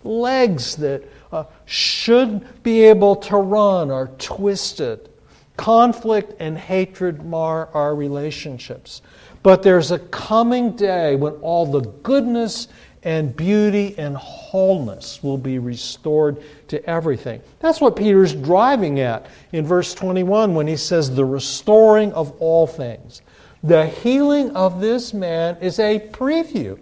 Legs 0.02 0.74
that 0.76 1.04
uh, 1.30 1.44
should 1.64 2.62
be 2.64 2.82
able 2.82 3.14
to 3.14 3.36
run 3.36 3.92
are 3.92 4.08
twisted. 4.18 5.08
Conflict 5.56 6.34
and 6.40 6.58
hatred 6.58 7.24
mar 7.24 7.68
our 7.72 7.94
relationships. 7.94 9.00
But 9.44 9.62
there's 9.62 9.92
a 9.92 10.00
coming 10.00 10.74
day 10.74 11.14
when 11.14 11.34
all 11.34 11.66
the 11.66 11.82
goodness 12.02 12.66
and 13.04 13.36
beauty 13.36 13.94
and 13.96 14.16
wholeness 14.16 15.22
will 15.22 15.38
be 15.38 15.60
restored 15.60 16.42
to 16.66 16.84
everything. 16.84 17.40
That's 17.60 17.80
what 17.80 17.94
Peter's 17.94 18.34
driving 18.34 18.98
at 18.98 19.26
in 19.52 19.64
verse 19.64 19.94
21 19.94 20.56
when 20.56 20.66
he 20.66 20.76
says, 20.76 21.14
the 21.14 21.24
restoring 21.24 22.12
of 22.12 22.32
all 22.40 22.66
things. 22.66 23.22
The 23.62 23.86
healing 23.86 24.52
of 24.52 24.80
this 24.80 25.12
man 25.12 25.56
is 25.60 25.78
a 25.78 25.98
preview 25.98 26.78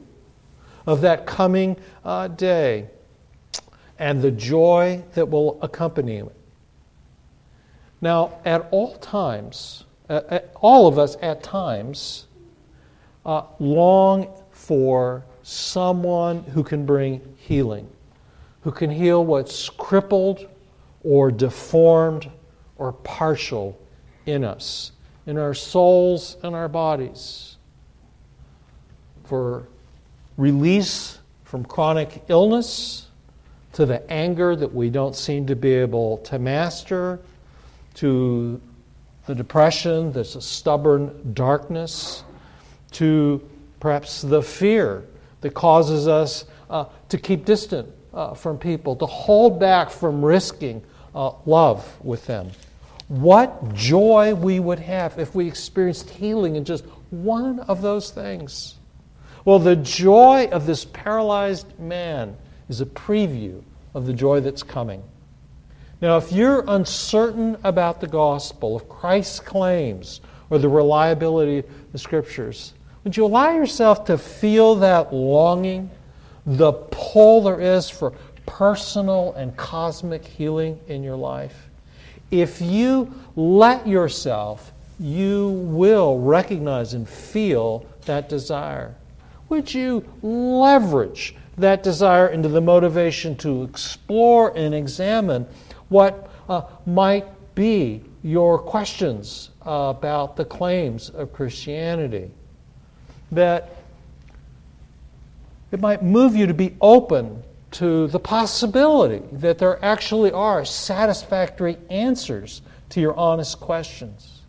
of 0.87 1.00
that 1.00 1.26
coming 1.26 1.76
uh, 2.04 2.28
day 2.28 2.88
and 3.99 4.21
the 4.21 4.30
joy 4.30 5.02
that 5.14 5.28
will 5.30 5.59
accompany 5.62 6.18
it. 6.18 6.37
Now, 8.02 8.38
at 8.45 8.68
all 8.71 8.97
times, 8.97 9.85
uh, 10.09 10.40
all 10.56 10.87
of 10.87 10.99
us 10.99 11.16
at 11.23 11.42
times 11.42 12.26
uh, 13.25 13.45
long 13.59 14.28
for 14.50 15.25
someone 15.42 16.42
who 16.42 16.62
can 16.62 16.85
bring 16.85 17.23
healing, 17.38 17.88
who 18.61 18.71
can 18.71 18.90
heal 18.90 19.25
what's 19.25 19.71
crippled 19.71 20.47
or 21.02 21.30
deformed 21.30 22.30
or 22.76 22.92
partial 22.92 23.80
in 24.26 24.45
us 24.45 24.92
in 25.26 25.38
our 25.38 25.54
souls 25.54 26.37
and 26.42 26.54
our 26.54 26.68
bodies, 26.68 27.56
for 29.25 29.66
release 30.37 31.18
from 31.45 31.64
chronic 31.64 32.23
illness, 32.28 33.09
to 33.73 33.85
the 33.85 34.11
anger 34.11 34.56
that 34.56 34.73
we 34.73 34.88
don't 34.88 35.14
seem 35.14 35.47
to 35.47 35.54
be 35.54 35.73
able 35.75 36.18
to 36.18 36.38
master, 36.38 37.21
to 37.95 38.61
the 39.26 39.35
depression 39.35 40.12
that's 40.12 40.35
a 40.35 40.40
stubborn 40.40 41.33
darkness, 41.35 42.25
to 42.92 43.47
perhaps 43.80 44.23
the 44.23 44.42
fear 44.42 45.04
that 45.42 45.52
causes 45.52 46.09
us 46.09 46.47
uh, 46.71 46.87
to 47.09 47.18
keep 47.18 47.45
distant 47.45 47.88
uh, 48.14 48.33
from 48.33 48.56
people, 48.56 48.97
to 48.97 49.06
hold 49.06 49.61
back 49.61 49.90
from 49.90 50.25
risking 50.25 50.83
uh, 51.14 51.33
love 51.45 51.99
with 52.02 52.25
them. 52.26 52.50
What 53.08 53.75
joy 53.75 54.34
we 54.34 54.58
would 54.58 54.80
have 54.80 55.18
if 55.18 55.34
we 55.34 55.46
experienced 55.46 56.10
healing 56.10 56.56
in 56.56 56.64
just 56.64 56.84
one 57.10 57.60
of 57.60 57.82
those 57.82 58.10
things. 58.10 58.75
Well, 59.44 59.58
the 59.58 59.76
joy 59.76 60.48
of 60.50 60.66
this 60.66 60.84
paralyzed 60.84 61.78
man 61.78 62.36
is 62.68 62.80
a 62.80 62.86
preview 62.86 63.62
of 63.94 64.06
the 64.06 64.12
joy 64.12 64.40
that's 64.40 64.62
coming. 64.62 65.02
Now, 66.00 66.16
if 66.16 66.33
you're 66.33 66.64
uncertain 66.66 67.57
about 67.62 68.00
the 68.00 68.09
gospel, 68.09 68.76
of 68.76 68.88
Christ's 68.88 69.40
claims, 69.40 70.20
or 70.50 70.59
the 70.59 70.68
reliability 70.68 71.59
of 71.59 71.92
the 71.92 71.98
scriptures, 71.98 72.74
would 73.04 73.16
you 73.16 73.24
allow 73.24 73.52
yourself 73.52 74.04
to 74.07 74.18
feel 74.18 74.74
that 74.76 75.14
longing, 75.14 75.90
the 76.44 76.72
pull 76.72 77.42
there 77.42 77.61
is 77.61 77.88
for 77.88 78.12
personal 78.46 79.33
and 79.35 79.57
cosmic 79.57 80.24
healing 80.24 80.78
in 80.88 81.02
your 81.02 81.16
life? 81.16 81.65
If 82.30 82.60
you 82.60 83.12
let 83.36 83.86
yourself, 83.86 84.72
you 84.98 85.48
will 85.48 86.18
recognize 86.18 86.94
and 86.94 87.08
feel 87.08 87.86
that 88.06 88.28
desire. 88.28 88.94
Would 89.48 89.72
you 89.72 90.04
leverage 90.22 91.36
that 91.58 91.82
desire 91.82 92.28
into 92.28 92.48
the 92.48 92.60
motivation 92.60 93.36
to 93.36 93.62
explore 93.62 94.56
and 94.56 94.74
examine 94.74 95.46
what 95.88 96.30
uh, 96.48 96.62
might 96.84 97.26
be 97.54 98.02
your 98.22 98.58
questions 98.58 99.50
uh, 99.64 99.94
about 99.96 100.36
the 100.36 100.44
claims 100.44 101.10
of 101.10 101.32
Christianity? 101.32 102.30
That 103.30 103.70
it 105.70 105.80
might 105.80 106.02
move 106.02 106.34
you 106.34 106.46
to 106.46 106.54
be 106.54 106.76
open 106.80 107.42
to 107.76 108.06
the 108.06 108.18
possibility 108.18 109.22
that 109.32 109.58
there 109.58 109.84
actually 109.84 110.32
are 110.32 110.64
satisfactory 110.64 111.76
answers 111.90 112.62
to 112.90 113.00
your 113.00 113.14
honest 113.16 113.60
questions. 113.60 114.40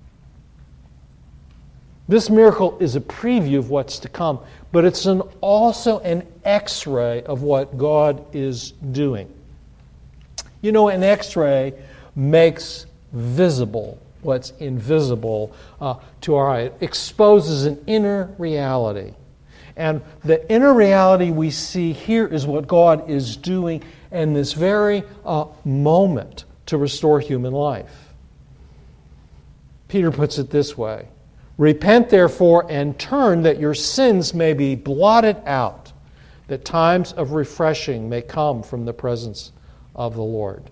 This 2.07 2.29
miracle 2.29 2.77
is 2.79 2.95
a 2.95 3.01
preview 3.01 3.57
of 3.57 3.69
what's 3.69 3.99
to 3.99 4.09
come, 4.09 4.39
but 4.71 4.85
it's 4.85 5.05
an, 5.05 5.21
also 5.41 5.99
an 5.99 6.25
x 6.45 6.87
ray 6.87 7.21
of 7.23 7.41
what 7.41 7.77
God 7.77 8.25
is 8.33 8.71
doing. 8.91 9.33
You 10.61 10.71
know, 10.71 10.87
an 10.87 11.03
x 11.03 11.35
ray 11.35 11.73
makes 12.15 12.85
visible 13.11 13.99
what's 14.21 14.51
invisible 14.59 15.53
uh, 15.79 15.95
to 16.21 16.35
our 16.35 16.49
eye, 16.49 16.61
it 16.61 16.77
exposes 16.81 17.65
an 17.65 17.83
inner 17.87 18.33
reality. 18.37 19.13
And 19.77 20.01
the 20.23 20.51
inner 20.51 20.73
reality 20.73 21.29
we 21.29 21.51
see 21.51 21.93
here 21.93 22.25
is 22.25 22.47
what 22.47 22.67
God 22.67 23.09
is 23.09 23.37
doing 23.37 23.83
in 24.11 24.33
this 24.33 24.53
very 24.53 25.03
uh, 25.23 25.45
moment 25.63 26.45
to 26.65 26.77
restore 26.77 27.19
human 27.19 27.53
life. 27.53 28.13
Peter 29.87 30.11
puts 30.11 30.39
it 30.39 30.49
this 30.49 30.75
way 30.77 31.07
Repent, 31.59 32.09
therefore, 32.09 32.65
and 32.69 32.97
turn 32.99 33.43
that 33.43 33.59
your 33.59 33.75
sins 33.75 34.33
may 34.33 34.53
be 34.53 34.75
blotted 34.75 35.37
out, 35.45 35.93
that 36.47 36.65
times 36.65 37.13
of 37.13 37.31
refreshing 37.31 38.09
may 38.09 38.23
come 38.23 38.63
from 38.63 38.85
the 38.85 38.93
presence 38.93 39.51
of 39.95 40.15
the 40.15 40.23
Lord. 40.23 40.71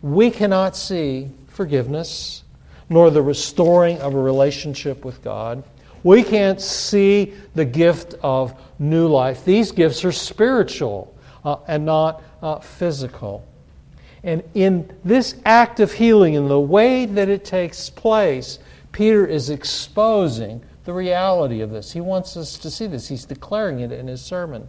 We 0.00 0.30
cannot 0.30 0.74
see 0.74 1.28
forgiveness, 1.48 2.44
nor 2.88 3.10
the 3.10 3.22
restoring 3.22 3.98
of 4.00 4.14
a 4.14 4.20
relationship 4.20 5.04
with 5.04 5.22
God 5.22 5.62
we 6.02 6.22
can't 6.22 6.60
see 6.60 7.32
the 7.54 7.64
gift 7.64 8.14
of 8.22 8.60
new 8.78 9.08
life. 9.08 9.44
These 9.44 9.72
gifts 9.72 10.04
are 10.04 10.12
spiritual 10.12 11.14
uh, 11.44 11.56
and 11.66 11.84
not 11.84 12.22
uh, 12.42 12.58
physical. 12.58 13.46
And 14.24 14.42
in 14.54 14.90
this 15.04 15.36
act 15.44 15.80
of 15.80 15.92
healing, 15.92 16.34
in 16.34 16.48
the 16.48 16.60
way 16.60 17.06
that 17.06 17.28
it 17.28 17.44
takes 17.44 17.90
place, 17.90 18.58
Peter 18.92 19.26
is 19.26 19.50
exposing 19.50 20.62
the 20.84 20.92
reality 20.92 21.60
of 21.60 21.70
this. 21.70 21.92
He 21.92 22.00
wants 22.00 22.36
us 22.36 22.58
to 22.58 22.70
see 22.70 22.86
this. 22.86 23.08
He's 23.08 23.24
declaring 23.24 23.80
it 23.80 23.92
in 23.92 24.06
his 24.06 24.22
sermon. 24.22 24.68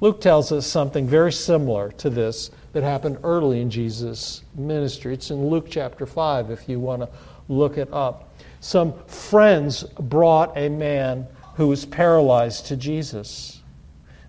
Luke 0.00 0.20
tells 0.20 0.50
us 0.50 0.66
something 0.66 1.06
very 1.06 1.32
similar 1.32 1.92
to 1.92 2.08
this 2.08 2.50
that 2.72 2.82
happened 2.82 3.18
early 3.22 3.60
in 3.60 3.70
Jesus' 3.70 4.42
ministry. 4.54 5.14
It's 5.14 5.30
in 5.30 5.48
Luke 5.48 5.66
chapter 5.68 6.06
5 6.06 6.50
if 6.50 6.68
you 6.68 6.80
want 6.80 7.02
to 7.02 7.08
look 7.48 7.76
it 7.76 7.92
up 7.92 8.29
some 8.60 8.92
friends 9.06 9.82
brought 9.82 10.56
a 10.56 10.68
man 10.68 11.26
who 11.54 11.66
was 11.66 11.86
paralyzed 11.86 12.66
to 12.66 12.76
Jesus. 12.76 13.60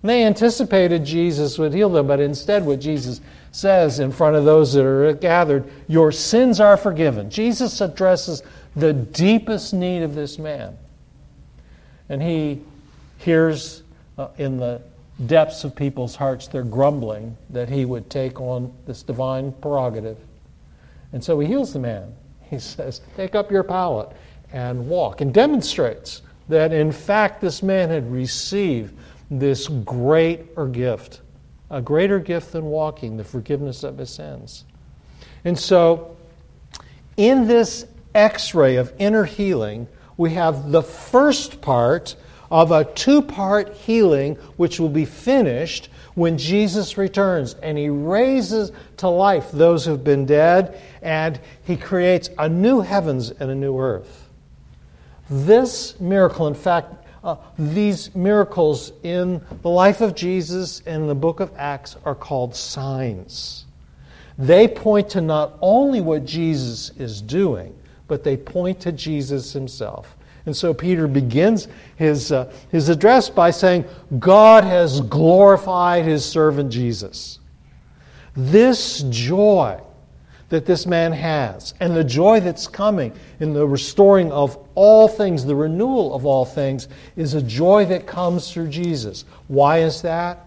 And 0.02 0.10
they 0.10 0.24
anticipated 0.24 1.06
Jesus 1.06 1.58
would 1.58 1.74
heal 1.74 1.89
them, 1.89 2.08
but 2.08 2.20
instead, 2.20 2.65
what 2.65 2.80
Jesus 2.80 3.22
says 3.52 4.00
in 4.00 4.12
front 4.12 4.36
of 4.36 4.46
those 4.46 4.74
that 4.74 4.86
are 4.86 5.13
gathered, 5.13 5.70
Your 5.88 6.12
sins 6.12 6.60
are 6.60 6.78
forgiven. 6.78 7.30
Jesus 7.30 7.82
addresses 7.82 8.41
the 8.76 8.94
deepest 8.94 9.74
need 9.74 10.02
of 10.02 10.15
this 10.15 10.39
man. 10.39 10.78
And 12.10 12.22
he 12.22 12.62
hears 13.17 13.84
uh, 14.17 14.30
in 14.38 14.58
the 14.58 14.82
depths 15.26 15.63
of 15.63 15.76
people's 15.76 16.15
hearts 16.15 16.48
their 16.48 16.63
grumbling 16.63 17.38
that 17.50 17.70
he 17.70 17.86
would 17.86 18.10
take 18.10 18.41
on 18.41 18.74
this 18.88 19.04
divine 19.04 19.52
prerogative. 19.52 20.17
And 21.13 21.24
so 21.24 21.39
he 21.39 21.48
heals 21.48 21.74
the 21.74 21.80
man. 21.80 22.15
He 22.50 22.60
says, 22.60 23.02
Take 23.15 23.36
up 23.36 23.52
your 23.52 23.63
pallet 23.63 24.10
and 24.52 24.88
walk, 24.88 25.22
and 25.22 25.34
demonstrates 25.34 26.22
that 26.50 26.74
in 26.74 26.92
fact 26.92 27.42
this 27.42 27.64
man 27.64 27.90
had 27.90 28.12
received 28.12 28.94
this 29.30 29.68
greater 29.68 30.68
gift, 30.68 31.22
a 31.70 31.82
greater 31.82 32.20
gift 32.20 32.52
than 32.52 32.66
walking, 32.66 33.18
the 33.18 33.24
forgiveness 33.24 33.84
of 33.84 33.98
his 33.98 34.10
sins. 34.10 34.66
And 35.46 35.58
so, 35.58 36.18
in 37.18 37.48
this 37.48 37.86
x 38.14 38.54
ray 38.54 38.76
of 38.76 38.94
inner 39.00 39.24
healing, 39.24 39.88
we 40.18 40.32
have 40.32 40.72
the 40.72 40.84
first 40.84 41.62
part 41.62 42.16
of 42.52 42.72
a 42.72 42.84
two 42.84 43.22
part 43.22 43.74
healing 43.74 44.36
which 44.58 44.80
will 44.80 44.90
be 44.90 45.06
finished 45.06 45.90
when 46.16 46.38
Jesus 46.38 46.98
returns 46.98 47.54
and 47.56 47.78
he 47.78 47.88
raises 47.88 48.74
to 48.98 49.08
life 49.08 49.52
those 49.52 49.86
who've 49.86 50.04
been 50.04 50.26
dead 50.26 50.80
and 51.02 51.40
he 51.64 51.78
creates 51.78 52.30
a 52.38 52.50
new 52.50 52.82
heavens 52.82 53.32
and 53.32 53.50
a 53.50 53.56
new 53.56 53.80
earth. 53.80 54.21
This 55.32 55.98
miracle, 56.02 56.48
in 56.48 56.54
fact, 56.54 56.94
uh, 57.24 57.38
these 57.58 58.13
miracles 58.13 58.91
in 59.02 59.41
the 59.62 59.70
life 59.70 60.02
of 60.02 60.13
Jesus 60.13 60.82
and 60.86 61.04
in 61.04 61.08
the 61.08 61.15
book 61.15 61.39
of 61.39 61.54
Acts 61.56 61.96
are 62.04 62.15
called 62.15 62.54
signs. 62.54 63.65
They 64.38 64.67
point 64.67 65.10
to 65.12 65.22
not 65.22 65.58
only 65.62 66.02
what 66.02 66.26
Jesus 66.26 66.89
is 66.98 67.22
doing, 67.22 67.74
but 68.10 68.26
they 68.26 68.36
point 68.36 68.82
to 68.82 68.91
Jesus 68.91 69.54
himself. 69.54 70.17
And 70.46 70.54
so 70.54 70.74
Peter 70.74 71.08
begins 71.08 71.70
his, 71.96 72.34
uh, 72.34 72.52
his 72.70 72.89
address 72.89 73.30
by 73.30 73.52
saying, 73.52 73.86
God 74.20 74.65
has 74.65 75.00
glorified 75.00 76.04
his 76.04 76.26
servant 76.26 76.72
Jesus. 76.72 77.39
This 78.36 79.04
joy 79.04 79.80
that 80.52 80.66
this 80.66 80.86
man 80.86 81.14
has, 81.14 81.74
and 81.80 81.96
the 81.96 82.04
joy 82.04 82.42
that's 82.42 82.68
coming 82.68 83.14
in 83.40 83.54
the 83.54 83.66
restoring 83.66 84.30
of 84.34 84.58
all 84.76 85.08
things, 85.08 85.46
the 85.46 85.56
renewal 85.56 86.14
of 86.14 86.26
all 86.26 86.44
things, 86.44 86.90
is 87.16 87.34
a 87.34 87.42
joy 87.42 87.86
that 87.86 88.06
comes 88.06 88.52
through 88.52 88.68
Jesus. 88.68 89.24
Why 89.48 89.80
is 89.80 90.02
that? 90.02 90.46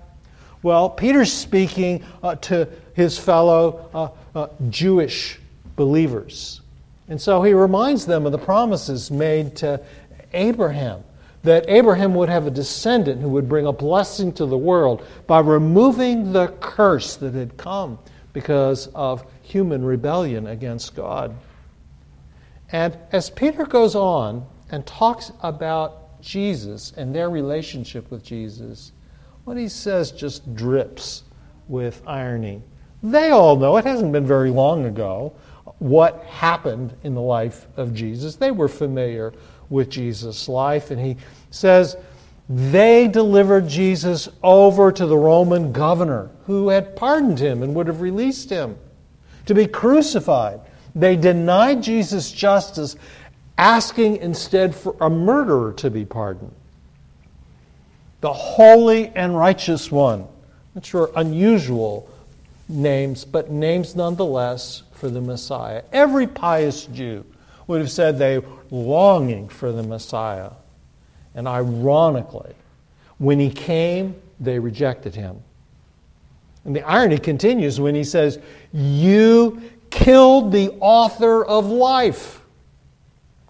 Well, 0.62 0.90
Peter's 0.90 1.32
speaking 1.32 2.04
uh, 2.22 2.34
to 2.36 2.68
his 2.92 3.18
fellow 3.18 4.14
uh, 4.34 4.38
uh, 4.38 4.48
Jewish 4.68 5.40
believers. 5.74 6.60
And 7.08 7.18
so 7.18 7.42
he 7.42 7.54
reminds 7.54 8.04
them 8.04 8.26
of 8.26 8.32
the 8.32 8.38
promises 8.38 9.10
made 9.10 9.56
to 9.56 9.80
Abraham 10.34 11.02
that 11.44 11.64
Abraham 11.66 12.14
would 12.14 12.28
have 12.28 12.46
a 12.46 12.50
descendant 12.50 13.22
who 13.22 13.30
would 13.30 13.48
bring 13.48 13.66
a 13.66 13.72
blessing 13.72 14.34
to 14.34 14.44
the 14.44 14.58
world 14.58 15.02
by 15.26 15.40
removing 15.40 16.32
the 16.34 16.48
curse 16.60 17.16
that 17.16 17.32
had 17.32 17.56
come 17.56 17.98
because 18.34 18.88
of 18.88 19.24
human 19.44 19.84
rebellion 19.84 20.46
against 20.46 20.96
God. 20.96 21.36
And 22.72 22.96
as 23.12 23.30
Peter 23.30 23.66
goes 23.66 23.94
on 23.94 24.46
and 24.70 24.84
talks 24.86 25.30
about 25.42 26.20
Jesus 26.20 26.92
and 26.96 27.14
their 27.14 27.28
relationship 27.28 28.10
with 28.10 28.24
Jesus, 28.24 28.92
what 29.44 29.56
he 29.56 29.68
says 29.68 30.10
just 30.10 30.54
drips 30.54 31.24
with 31.68 32.02
irony. 32.06 32.62
They 33.02 33.30
all 33.30 33.56
know, 33.56 33.76
it 33.76 33.84
hasn't 33.84 34.12
been 34.12 34.26
very 34.26 34.50
long 34.50 34.86
ago, 34.86 35.34
what 35.78 36.24
happened 36.24 36.96
in 37.04 37.14
the 37.14 37.20
life 37.20 37.66
of 37.76 37.92
Jesus. 37.94 38.36
They 38.36 38.50
were 38.50 38.68
familiar 38.68 39.34
with 39.68 39.90
Jesus' 39.90 40.48
life. 40.48 40.90
And 40.90 40.98
he 40.98 41.16
says, 41.50 41.96
they 42.48 43.08
delivered 43.08 43.68
Jesus 43.68 44.28
over 44.42 44.90
to 44.90 45.06
the 45.06 45.16
Roman 45.16 45.72
governor 45.72 46.30
who 46.46 46.70
had 46.70 46.96
pardoned 46.96 47.38
him 47.38 47.62
and 47.62 47.74
would 47.74 47.86
have 47.86 48.00
released 48.00 48.48
him 48.48 48.76
to 49.46 49.54
be 49.54 49.66
crucified. 49.66 50.60
They 50.94 51.16
denied 51.16 51.82
Jesus 51.82 52.30
justice, 52.30 52.96
asking 53.58 54.18
instead 54.18 54.74
for 54.74 54.96
a 55.00 55.10
murderer 55.10 55.72
to 55.74 55.90
be 55.90 56.04
pardoned. 56.04 56.54
The 58.20 58.32
holy 58.32 59.08
and 59.08 59.36
righteous 59.36 59.90
one, 59.90 60.26
which 60.72 60.94
unusual 61.16 62.08
names, 62.68 63.24
but 63.24 63.50
names 63.50 63.94
nonetheless 63.94 64.82
for 64.92 65.10
the 65.10 65.20
Messiah. 65.20 65.82
Every 65.92 66.26
pious 66.26 66.86
Jew 66.86 67.24
would 67.66 67.80
have 67.80 67.90
said 67.90 68.18
they 68.18 68.40
longing 68.70 69.48
for 69.48 69.72
the 69.72 69.82
Messiah. 69.82 70.50
And 71.34 71.46
ironically, 71.48 72.54
when 73.18 73.38
he 73.38 73.50
came, 73.50 74.16
they 74.40 74.58
rejected 74.58 75.14
him. 75.14 75.42
And 76.64 76.74
the 76.74 76.82
irony 76.82 77.18
continues 77.18 77.80
when 77.80 77.94
he 77.94 78.04
says, 78.04 78.38
You 78.72 79.62
killed 79.90 80.52
the 80.52 80.70
author 80.80 81.44
of 81.44 81.66
life. 81.66 82.40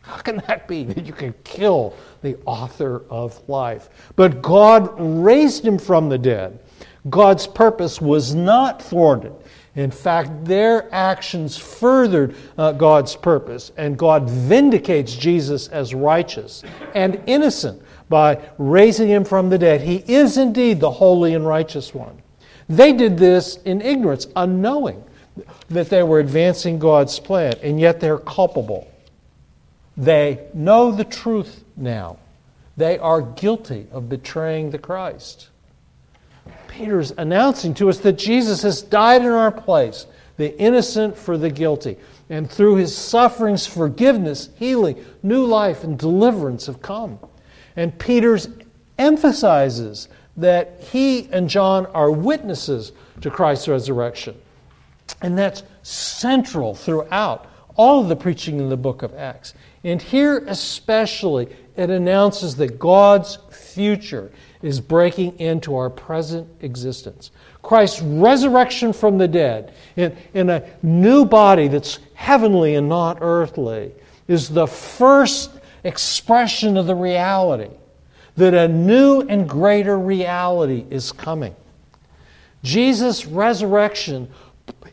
How 0.02 0.16
can 0.18 0.42
that 0.48 0.68
be 0.68 0.84
that 0.84 1.06
you 1.06 1.12
can 1.12 1.34
kill 1.44 1.94
the 2.22 2.36
author 2.44 3.04
of 3.08 3.48
life? 3.48 3.88
But 4.16 4.42
God 4.42 4.94
raised 4.98 5.64
him 5.64 5.78
from 5.78 6.08
the 6.08 6.18
dead. 6.18 6.60
God's 7.08 7.46
purpose 7.46 8.00
was 8.00 8.34
not 8.34 8.82
thwarted. 8.82 9.34
In 9.76 9.90
fact, 9.90 10.44
their 10.44 10.92
actions 10.94 11.56
furthered 11.56 12.36
uh, 12.56 12.72
God's 12.72 13.16
purpose, 13.16 13.72
and 13.76 13.98
God 13.98 14.30
vindicates 14.30 15.14
Jesus 15.14 15.68
as 15.68 15.94
righteous 15.94 16.62
and 16.94 17.20
innocent 17.26 17.82
by 18.08 18.40
raising 18.58 19.08
him 19.08 19.24
from 19.24 19.50
the 19.50 19.58
dead. 19.58 19.80
He 19.80 19.96
is 20.06 20.36
indeed 20.38 20.78
the 20.78 20.90
holy 20.90 21.34
and 21.34 21.44
righteous 21.44 21.92
one. 21.92 22.22
They 22.68 22.92
did 22.92 23.18
this 23.18 23.56
in 23.64 23.80
ignorance, 23.80 24.26
unknowing 24.36 25.02
that 25.68 25.90
they 25.90 26.02
were 26.02 26.20
advancing 26.20 26.78
God's 26.78 27.18
plan, 27.18 27.54
and 27.62 27.80
yet 27.80 28.00
they're 28.00 28.18
culpable. 28.18 28.90
They 29.96 30.46
know 30.54 30.90
the 30.90 31.04
truth 31.04 31.64
now. 31.76 32.18
They 32.76 32.98
are 32.98 33.22
guilty 33.22 33.86
of 33.92 34.08
betraying 34.08 34.70
the 34.70 34.78
Christ. 34.78 35.48
Peter's 36.68 37.12
announcing 37.12 37.74
to 37.74 37.88
us 37.88 37.98
that 38.00 38.14
Jesus 38.14 38.62
has 38.62 38.82
died 38.82 39.22
in 39.22 39.28
our 39.28 39.52
place, 39.52 40.06
the 40.36 40.58
innocent 40.58 41.16
for 41.16 41.38
the 41.38 41.50
guilty. 41.50 41.96
And 42.28 42.50
through 42.50 42.76
his 42.76 42.96
sufferings, 42.96 43.66
forgiveness, 43.66 44.48
healing, 44.56 45.04
new 45.22 45.44
life, 45.44 45.84
and 45.84 45.96
deliverance 45.98 46.66
have 46.66 46.82
come. 46.82 47.18
And 47.76 47.96
Peter's 47.98 48.48
emphasizes 48.98 50.08
that 50.36 50.80
he 50.92 51.28
and 51.32 51.48
John 51.48 51.86
are 51.86 52.10
witnesses 52.10 52.92
to 53.20 53.30
Christ's 53.30 53.68
resurrection. 53.68 54.36
And 55.22 55.38
that's 55.38 55.62
central 55.82 56.74
throughout 56.74 57.46
all 57.76 58.00
of 58.00 58.08
the 58.08 58.16
preaching 58.16 58.58
in 58.58 58.68
the 58.68 58.76
book 58.76 59.02
of 59.02 59.14
Acts. 59.14 59.54
And 59.82 60.00
here 60.00 60.44
especially, 60.46 61.48
it 61.76 61.90
announces 61.90 62.56
that 62.56 62.78
God's 62.78 63.38
future 63.50 64.30
is 64.62 64.80
breaking 64.80 65.38
into 65.38 65.76
our 65.76 65.90
present 65.90 66.48
existence. 66.60 67.30
Christ's 67.62 68.00
resurrection 68.00 68.92
from 68.92 69.18
the 69.18 69.28
dead 69.28 69.74
in, 69.96 70.16
in 70.32 70.50
a 70.50 70.64
new 70.82 71.24
body 71.24 71.68
that's 71.68 71.98
heavenly 72.14 72.76
and 72.76 72.88
not 72.88 73.18
earthly 73.20 73.92
is 74.28 74.48
the 74.48 74.66
first 74.66 75.50
expression 75.82 76.76
of 76.76 76.86
the 76.86 76.94
reality 76.94 77.70
that 78.36 78.54
a 78.54 78.68
new 78.68 79.20
and 79.22 79.48
greater 79.48 79.98
reality 79.98 80.84
is 80.90 81.12
coming. 81.12 81.54
Jesus' 82.62 83.26
resurrection 83.26 84.28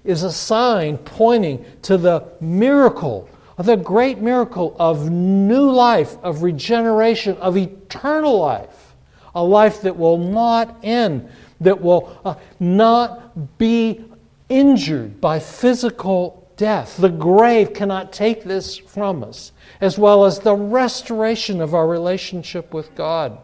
is 0.03 0.23
a 0.23 0.31
sign 0.31 0.97
pointing 0.97 1.65
to 1.83 1.97
the 1.97 2.25
miracle, 2.39 3.29
the 3.57 3.77
great 3.77 4.19
miracle 4.19 4.75
of 4.79 5.09
new 5.09 5.71
life, 5.71 6.17
of 6.23 6.43
regeneration, 6.43 7.37
of 7.37 7.57
eternal 7.57 8.37
life 8.37 8.91
a 9.35 9.43
life 9.43 9.81
that 9.81 9.97
will 9.97 10.17
not 10.17 10.77
end, 10.83 11.29
that 11.59 11.81
will 11.81 12.17
uh, 12.25 12.35
not 12.59 13.57
be 13.57 14.03
injured 14.49 15.21
by 15.21 15.39
physical 15.39 16.40
death. 16.61 16.97
The 16.97 17.09
grave 17.09 17.73
cannot 17.73 18.13
take 18.13 18.43
this 18.43 18.77
from 18.77 19.23
us, 19.23 19.51
as 19.81 19.97
well 19.97 20.25
as 20.25 20.37
the 20.37 20.55
restoration 20.55 21.59
of 21.59 21.73
our 21.73 21.87
relationship 21.87 22.71
with 22.71 22.93
God. 22.93 23.39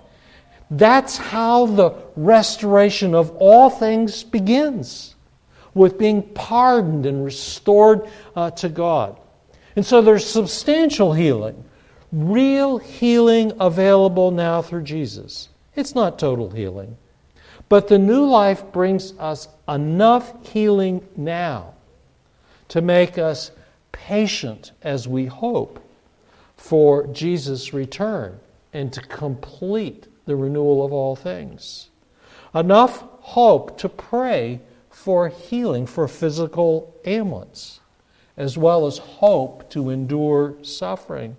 That's 0.69 1.17
how 1.17 1.65
the 1.65 1.95
restoration 2.15 3.15
of 3.15 3.31
all 3.37 3.71
things 3.71 4.23
begins, 4.23 5.15
with 5.73 5.97
being 5.97 6.21
pardoned 6.21 7.07
and 7.07 7.25
restored 7.25 8.07
uh, 8.35 8.51
to 8.51 8.69
God. 8.69 9.19
And 9.75 9.83
so 9.83 10.03
there's 10.03 10.25
substantial 10.25 11.13
healing, 11.13 11.65
real 12.11 12.77
healing 12.77 13.51
available 13.59 14.29
now 14.29 14.61
through 14.61 14.83
Jesus. 14.83 15.49
It's 15.75 15.95
not 15.95 16.19
total 16.19 16.51
healing. 16.51 16.97
But 17.67 17.87
the 17.87 17.97
new 17.97 18.27
life 18.27 18.71
brings 18.71 19.13
us 19.17 19.47
enough 19.67 20.47
healing 20.47 21.03
now 21.17 21.73
to 22.69 22.81
make 22.81 23.17
us 23.17 23.51
patient 23.91 24.71
as 24.81 25.07
we 25.07 25.25
hope 25.25 25.83
for 26.55 27.07
Jesus' 27.07 27.73
return 27.73 28.39
and 28.73 28.91
to 28.93 29.01
complete 29.01 30.07
the 30.25 30.35
renewal 30.35 30.85
of 30.85 30.91
all 30.91 31.15
things. 31.15 31.89
Enough 32.53 33.03
hope 33.19 33.77
to 33.77 33.89
pray 33.89 34.61
for 34.89 35.29
healing 35.29 35.85
for 35.85 36.07
physical 36.07 36.93
ailments, 37.05 37.79
as 38.35 38.57
well 38.57 38.87
as 38.87 38.97
hope 38.97 39.69
to 39.69 39.89
endure 39.89 40.55
suffering. 40.63 41.37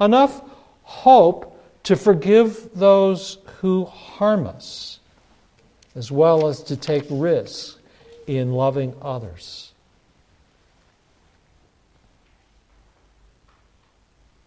enough 0.00 0.42
hope 0.82 1.58
to 1.82 1.96
forgive 1.96 2.70
those 2.74 3.38
who 3.60 3.84
harm 3.84 4.46
us, 4.46 5.00
as 5.94 6.10
well 6.10 6.48
as 6.48 6.62
to 6.62 6.76
take 6.76 7.04
risks 7.08 7.78
in 8.26 8.52
loving 8.52 8.94
others. 9.00 9.67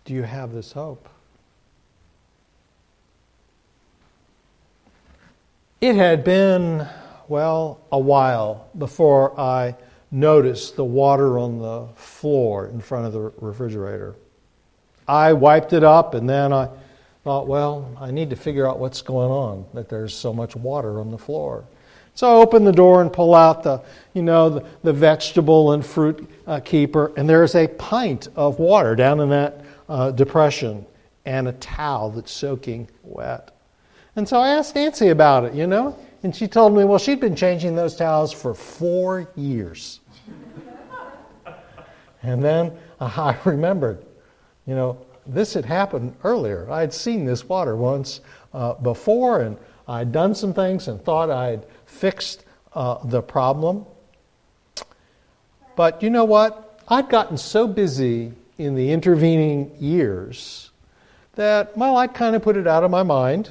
Do 0.05 0.13
you 0.13 0.23
have 0.23 0.53
this 0.53 0.71
hope? 0.71 1.07
It 5.79 5.95
had 5.95 6.23
been, 6.23 6.87
well, 7.27 7.79
a 7.91 7.97
while 7.99 8.69
before 8.77 9.39
I 9.39 9.75
noticed 10.11 10.75
the 10.75 10.83
water 10.83 11.39
on 11.39 11.59
the 11.59 11.87
floor 11.95 12.67
in 12.67 12.81
front 12.81 13.07
of 13.07 13.13
the 13.13 13.31
refrigerator. 13.39 14.15
I 15.07 15.33
wiped 15.33 15.73
it 15.73 15.83
up 15.83 16.13
and 16.13 16.29
then 16.29 16.53
I 16.53 16.69
thought, 17.23 17.47
well, 17.47 17.89
I 17.99 18.11
need 18.11 18.29
to 18.31 18.35
figure 18.35 18.67
out 18.67 18.79
what's 18.79 19.01
going 19.01 19.31
on, 19.31 19.65
that 19.73 19.89
there's 19.89 20.15
so 20.15 20.33
much 20.33 20.55
water 20.55 20.99
on 20.99 21.11
the 21.11 21.17
floor. 21.17 21.63
So 22.13 22.29
I 22.29 22.41
open 22.41 22.65
the 22.65 22.71
door 22.71 23.01
and 23.01 23.11
pull 23.11 23.33
out 23.33 23.63
the, 23.63 23.81
you 24.13 24.21
know, 24.21 24.49
the, 24.49 24.65
the 24.83 24.93
vegetable 24.93 25.71
and 25.71 25.85
fruit 25.85 26.29
uh, 26.45 26.59
keeper, 26.59 27.11
and 27.15 27.29
there's 27.29 27.55
a 27.55 27.67
pint 27.67 28.27
of 28.35 28.59
water 28.59 28.95
down 28.95 29.19
in 29.19 29.29
that 29.29 29.63
uh, 29.91 30.09
depression 30.09 30.85
and 31.25 31.49
a 31.49 31.51
towel 31.53 32.09
that's 32.09 32.31
soaking 32.31 32.89
wet. 33.03 33.51
And 34.15 34.27
so 34.27 34.39
I 34.39 34.49
asked 34.49 34.75
Nancy 34.75 35.09
about 35.09 35.43
it, 35.43 35.53
you 35.53 35.67
know, 35.67 35.97
and 36.23 36.33
she 36.33 36.47
told 36.47 36.73
me, 36.73 36.85
well, 36.85 36.97
she'd 36.97 37.19
been 37.19 37.35
changing 37.35 37.75
those 37.75 37.95
towels 37.95 38.31
for 38.31 38.53
four 38.53 39.29
years. 39.35 39.99
and 42.23 42.41
then 42.41 42.71
I 43.01 43.37
remembered, 43.43 44.05
you 44.65 44.75
know, 44.75 45.05
this 45.27 45.53
had 45.53 45.65
happened 45.65 46.15
earlier. 46.23 46.71
I'd 46.71 46.93
seen 46.93 47.25
this 47.25 47.47
water 47.47 47.75
once 47.75 48.21
uh, 48.53 48.75
before, 48.75 49.41
and 49.41 49.57
I'd 49.89 50.13
done 50.13 50.33
some 50.33 50.53
things 50.53 50.87
and 50.87 51.03
thought 51.03 51.29
I'd 51.29 51.65
fixed 51.85 52.45
uh, 52.73 53.05
the 53.05 53.21
problem. 53.21 53.85
But 55.75 56.01
you 56.01 56.09
know 56.09 56.25
what? 56.25 56.79
I'd 56.87 57.09
gotten 57.09 57.37
so 57.37 57.67
busy 57.67 58.33
in 58.61 58.75
the 58.75 58.91
intervening 58.91 59.75
years 59.79 60.71
that, 61.33 61.75
well, 61.75 61.97
I 61.97 62.07
kind 62.07 62.35
of 62.35 62.43
put 62.43 62.57
it 62.57 62.67
out 62.67 62.83
of 62.83 62.91
my 62.91 63.03
mind. 63.03 63.49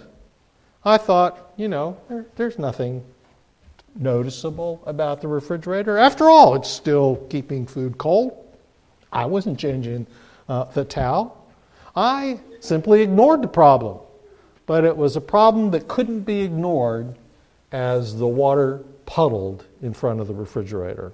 I 0.85 0.99
thought, 0.99 1.53
you 1.57 1.69
know, 1.69 1.99
there, 2.09 2.27
there's 2.37 2.59
nothing 2.59 3.05
noticeable 3.97 4.83
about 4.87 5.21
the 5.21 5.29
refrigerator. 5.29 5.99
After 5.99 6.31
all, 6.31 6.55
it's 6.55 6.71
still 6.71 7.17
keeping 7.29 7.67
food 7.67 7.99
cold. 7.99 8.37
I 9.13 9.27
wasn't 9.27 9.59
changing 9.59 10.07
uh, 10.49 10.65
the 10.65 10.85
towel. 10.85 11.37
I 11.97 12.41
simply 12.61 13.03
ignored 13.03 13.43
the 13.43 13.49
problem. 13.49 13.99
But 14.67 14.85
it 14.85 14.97
was 14.97 15.17
a 15.17 15.21
problem 15.21 15.73
that 15.73 15.89
couldn't 15.89 16.21
be 16.21 16.43
ignored 16.43 17.17
as 17.73 18.17
the 18.17 18.29
water 18.29 18.85
puddled 19.05 19.67
in 19.83 19.93
front 19.93 20.21
of 20.21 20.29
the 20.29 20.35
refrigerator. 20.35 21.13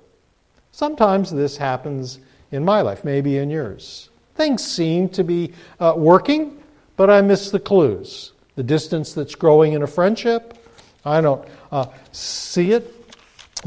Sometimes 0.72 1.30
this 1.30 1.56
happens 1.56 2.18
in 2.50 2.64
my 2.64 2.80
life, 2.80 3.04
maybe 3.04 3.38
in 3.38 3.50
yours. 3.50 4.08
Things 4.34 4.64
seem 4.64 5.08
to 5.10 5.24
be 5.24 5.52
uh, 5.80 5.94
working, 5.96 6.62
but 6.96 7.10
I 7.10 7.22
miss 7.22 7.50
the 7.50 7.60
clues. 7.60 8.32
The 8.54 8.62
distance 8.62 9.12
that's 9.12 9.34
growing 9.34 9.72
in 9.72 9.82
a 9.82 9.86
friendship, 9.86 10.56
I 11.04 11.20
don't 11.20 11.46
uh, 11.70 11.86
see 12.12 12.72
it 12.72 12.92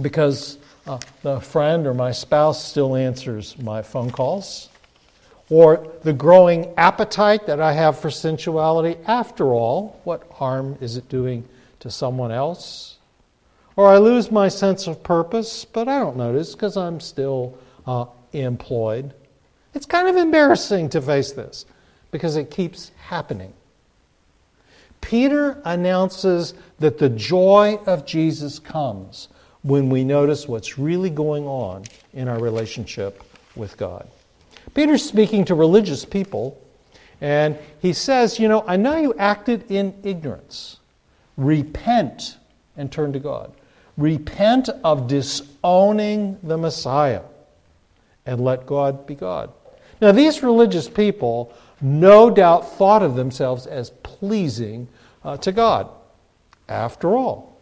because 0.01 0.57
uh, 0.87 0.99
the 1.21 1.39
friend 1.39 1.85
or 1.85 1.93
my 1.93 2.11
spouse 2.11 2.63
still 2.63 2.95
answers 2.95 3.57
my 3.59 3.81
phone 3.81 4.11
calls. 4.11 4.69
Or 5.49 5.91
the 6.03 6.13
growing 6.13 6.73
appetite 6.77 7.47
that 7.47 7.59
I 7.59 7.73
have 7.73 7.99
for 7.99 8.11
sensuality. 8.11 8.97
After 9.07 9.47
all, 9.47 9.99
what 10.03 10.29
harm 10.31 10.77
is 10.79 10.95
it 10.95 11.09
doing 11.09 11.47
to 11.79 11.89
someone 11.89 12.31
else? 12.31 12.97
Or 13.75 13.87
I 13.87 13.97
lose 13.97 14.31
my 14.31 14.47
sense 14.47 14.87
of 14.87 15.01
purpose, 15.01 15.65
but 15.65 15.87
I 15.87 15.99
don't 15.99 16.17
notice 16.17 16.53
because 16.53 16.77
I'm 16.77 16.99
still 16.99 17.57
uh, 17.87 18.05
employed. 18.33 19.13
It's 19.73 19.85
kind 19.85 20.07
of 20.07 20.15
embarrassing 20.15 20.89
to 20.89 21.01
face 21.01 21.31
this 21.31 21.65
because 22.11 22.35
it 22.35 22.49
keeps 22.49 22.91
happening. 22.97 23.53
Peter 25.01 25.61
announces 25.63 26.53
that 26.79 26.97
the 26.97 27.09
joy 27.09 27.79
of 27.85 28.05
Jesus 28.05 28.59
comes 28.59 29.29
when 29.61 29.89
we 29.89 30.03
notice 30.03 30.47
what's 30.47 30.77
really 30.77 31.09
going 31.09 31.45
on 31.45 31.83
in 32.13 32.27
our 32.27 32.39
relationship 32.39 33.23
with 33.55 33.77
God. 33.77 34.07
Peter's 34.73 35.03
speaking 35.03 35.45
to 35.45 35.55
religious 35.55 36.05
people, 36.05 36.61
and 37.21 37.57
he 37.81 37.93
says, 37.93 38.39
You 38.39 38.47
know, 38.47 38.63
I 38.67 38.77
know 38.77 38.97
you 38.97 39.13
acted 39.15 39.69
in 39.71 39.93
ignorance. 40.03 40.77
Repent 41.37 42.37
and 42.77 42.91
turn 42.91 43.13
to 43.13 43.19
God. 43.19 43.53
Repent 43.97 44.69
of 44.83 45.07
disowning 45.07 46.37
the 46.43 46.57
Messiah 46.57 47.21
and 48.29 48.39
let 48.41 48.67
God 48.67 49.07
be 49.07 49.15
God. 49.15 49.51
Now, 49.99 50.11
these 50.11 50.43
religious 50.43 50.87
people 50.87 51.51
no 51.81 52.29
doubt 52.29 52.77
thought 52.77 53.01
of 53.01 53.15
themselves 53.15 53.65
as 53.65 53.89
pleasing 54.03 54.87
uh, 55.23 55.37
to 55.37 55.51
God. 55.51 55.89
After 56.67 57.15
all, 57.15 57.57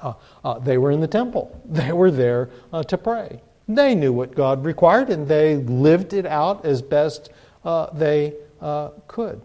uh, 0.00 0.12
uh, 0.44 0.58
they 0.60 0.78
were 0.78 0.92
in 0.92 1.00
the 1.00 1.08
temple, 1.08 1.60
they 1.68 1.92
were 1.92 2.12
there 2.12 2.50
uh, 2.72 2.84
to 2.84 2.96
pray. 2.96 3.40
They 3.66 3.94
knew 3.94 4.12
what 4.12 4.34
God 4.34 4.64
required 4.64 5.10
and 5.10 5.26
they 5.26 5.56
lived 5.56 6.14
it 6.14 6.24
out 6.24 6.64
as 6.64 6.80
best 6.80 7.30
uh, 7.64 7.90
they 7.92 8.34
uh, 8.60 8.90
could. 9.08 9.42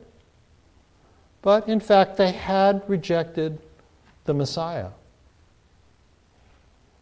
But 1.42 1.68
in 1.68 1.80
fact, 1.80 2.16
they 2.16 2.32
had 2.32 2.84
rejected 2.88 3.60
the 4.26 4.34
Messiah. 4.34 4.92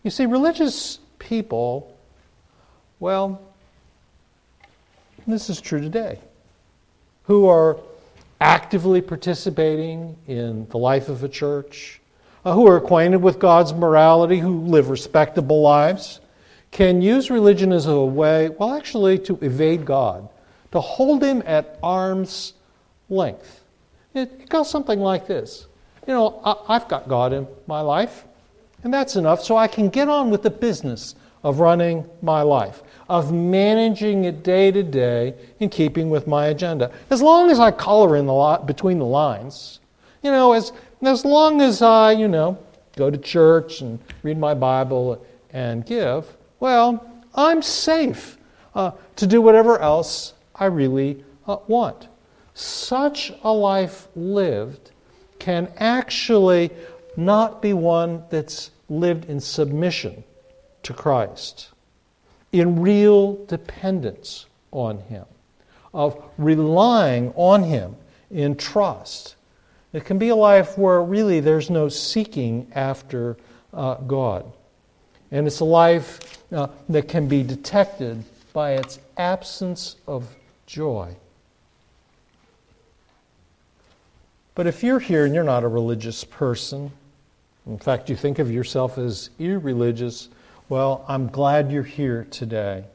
You 0.02 0.10
see, 0.10 0.26
religious 0.26 0.98
people, 1.20 1.91
well, 3.02 3.42
this 5.26 5.50
is 5.50 5.60
true 5.60 5.82
today, 5.82 6.20
who 7.24 7.48
are 7.48 7.80
actively 8.40 9.02
participating 9.02 10.16
in 10.28 10.68
the 10.70 10.78
life 10.78 11.10
of 11.10 11.24
a 11.24 11.28
church, 11.28 12.00
uh, 12.46 12.54
who 12.54 12.68
are 12.68 12.78
acquainted 12.78 13.18
with 13.18 13.40
God's 13.40 13.74
morality, 13.74 14.38
who 14.38 14.62
live 14.62 14.90
respectable 14.90 15.62
lives, 15.62 16.20
can 16.70 17.02
use 17.02 17.32
religion 17.32 17.72
as 17.72 17.88
a 17.88 18.00
way, 18.00 18.50
well, 18.50 18.76
actually, 18.76 19.18
to 19.18 19.36
evade 19.42 19.84
God, 19.84 20.30
to 20.72 20.80
hold 20.80 21.24
Him 21.24 21.42
at 21.48 21.80
arm's 21.82 22.54
length. 23.10 23.64
It, 24.14 24.48
goes 24.48 24.70
something 24.70 25.00
like 25.00 25.26
this. 25.26 25.66
You 26.06 26.14
know, 26.14 26.40
I, 26.46 26.76
I've 26.76 26.88
got 26.88 27.10
God 27.10 27.34
in 27.34 27.48
my 27.66 27.82
life, 27.82 28.26
and 28.84 28.94
that's 28.94 29.16
enough, 29.16 29.42
so 29.42 29.58
I 29.58 29.68
can 29.68 29.90
get 29.90 30.08
on 30.08 30.30
with 30.30 30.44
the 30.44 30.52
business 30.52 31.16
of 31.44 31.60
running 31.60 32.08
my 32.22 32.42
life, 32.42 32.84
of 33.12 33.34
managing 33.34 34.24
it 34.24 34.42
day 34.42 34.72
to 34.72 34.82
day 34.82 35.34
in 35.60 35.68
keeping 35.68 36.10
with 36.10 36.28
my 36.28 36.46
agenda. 36.48 36.90
As 37.10 37.22
long 37.22 37.52
as 37.52 37.60
I 37.60 37.70
color 37.70 38.16
in 38.16 38.26
the 38.26 38.34
lot 38.34 38.66
between 38.66 39.00
the 39.00 39.06
lines, 39.06 39.82
you 40.24 40.32
know, 40.32 40.54
as, 40.54 40.72
as 41.02 41.26
long 41.26 41.60
as 41.60 41.82
I, 41.82 42.14
you 42.14 42.30
know, 42.30 42.58
go 42.96 43.12
to 43.12 43.18
church 43.18 43.82
and 43.82 44.00
read 44.24 44.38
my 44.38 44.54
Bible 44.54 45.22
and 45.52 45.86
give, 45.86 46.38
well, 46.62 47.06
I'm 47.36 47.62
safe 47.62 48.38
uh, 48.76 48.92
to 49.18 49.28
do 49.28 49.42
whatever 49.42 49.78
else 49.80 50.34
I 50.56 50.68
really 50.68 51.22
uh, 51.48 51.58
want. 51.68 52.08
Such 52.54 53.34
a 53.44 53.52
life 53.52 54.08
lived 54.16 54.92
can 55.38 55.70
actually 55.76 56.70
not 57.18 57.62
be 57.62 57.74
one 57.74 58.24
that's 58.30 58.72
lived 58.88 59.26
in 59.26 59.42
submission 59.42 60.24
to 60.84 60.94
Christ, 60.94 61.72
in 62.52 62.82
real 62.82 63.46
dependence 63.46 64.46
on 64.72 65.00
Him, 65.00 65.26
of 65.94 66.22
relying 66.38 67.34
on 67.36 67.64
Him 67.64 67.96
in 68.30 68.56
trust. 68.56 69.36
It 69.94 70.06
can 70.06 70.18
be 70.18 70.30
a 70.30 70.36
life 70.36 70.78
where 70.78 71.02
really 71.02 71.40
there's 71.40 71.70
no 71.70 71.90
seeking 71.90 72.72
after 72.74 73.38
uh, 73.74 73.96
God. 73.96 74.52
And 75.32 75.48
it's 75.48 75.60
a 75.60 75.66
life 75.66 76.42
uh, 76.52 76.68
that 76.90 77.08
can 77.08 77.28
be 77.28 77.44
detected 77.44 78.24
by 78.54 78.74
its 78.74 79.00
absence 79.18 79.96
of 80.08 80.34
joy. 80.66 81.16
But 84.56 84.68
if 84.68 84.84
you're 84.84 85.00
here 85.00 85.26
and 85.26 85.34
you're 85.34 85.44
not 85.44 85.64
a 85.64 85.68
religious 85.68 86.24
person, 86.24 86.92
in 87.66 87.78
fact, 87.78 88.10
you 88.10 88.16
think 88.16 88.40
of 88.40 88.52
yourself 88.52 88.98
as 88.98 89.30
irreligious, 89.40 90.30
well, 90.72 91.04
I'm 91.06 91.28
glad 91.28 91.70
you're 91.70 91.84
here 91.84 92.26
today. 92.32 92.86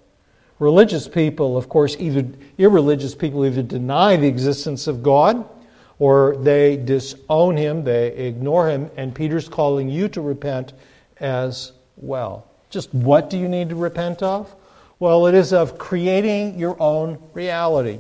Religious 0.59 1.09
people, 1.09 1.59
of 1.59 1.69
course, 1.69 1.95
either 1.99 2.27
irreligious 2.57 3.15
people 3.15 3.45
either 3.45 3.61
deny 3.61 4.17
the 4.17 4.27
existence 4.27 4.87
of 4.87 5.03
God 5.03 5.47
or 5.99 6.39
they 6.39 6.79
disown 6.79 7.59
him, 7.59 7.85
they 7.85 8.13
ignore 8.13 8.71
him, 8.71 8.91
and 8.97 9.15
Peter's 9.15 9.47
calling 9.47 9.91
you 9.91 10.09
to 10.09 10.23
repent 10.23 10.73
as 11.21 11.73
well. 11.99 12.47
Just 12.71 12.95
what 12.95 13.29
do 13.29 13.37
you 13.37 13.47
need 13.47 13.69
to 13.69 13.77
repent 13.77 14.23
of? 14.23 14.57
Well, 14.99 15.27
it 15.27 15.35
is 15.35 15.53
of 15.53 15.77
creating 15.77 16.59
your 16.59 16.81
own 16.81 17.23
reality, 17.35 17.99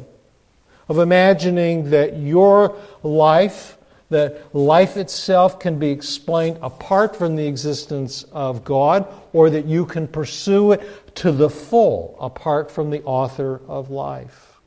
of 0.89 1.01
imagining 1.01 1.91
that 1.91 2.17
your 2.17 2.79
life, 3.03 3.76
that 4.09 4.55
life 4.55 4.97
itself 4.97 5.59
can 5.59 5.79
be 5.79 5.91
explained 5.91 6.59
apart 6.63 7.17
from 7.17 7.37
the 7.37 7.47
existence 7.47 8.25
of 8.33 8.65
God, 8.65 9.13
or 9.33 9.51
that 9.51 9.65
you 9.65 9.85
can 9.85 10.07
pursue 10.07 10.73
it 10.73 11.15
to 11.17 11.33
the 11.33 11.51
full 11.51 12.17
apart 12.21 12.71
from 12.71 12.91
the 12.91 13.03
author 13.03 13.61
of 13.67 13.91
life. 13.91 14.61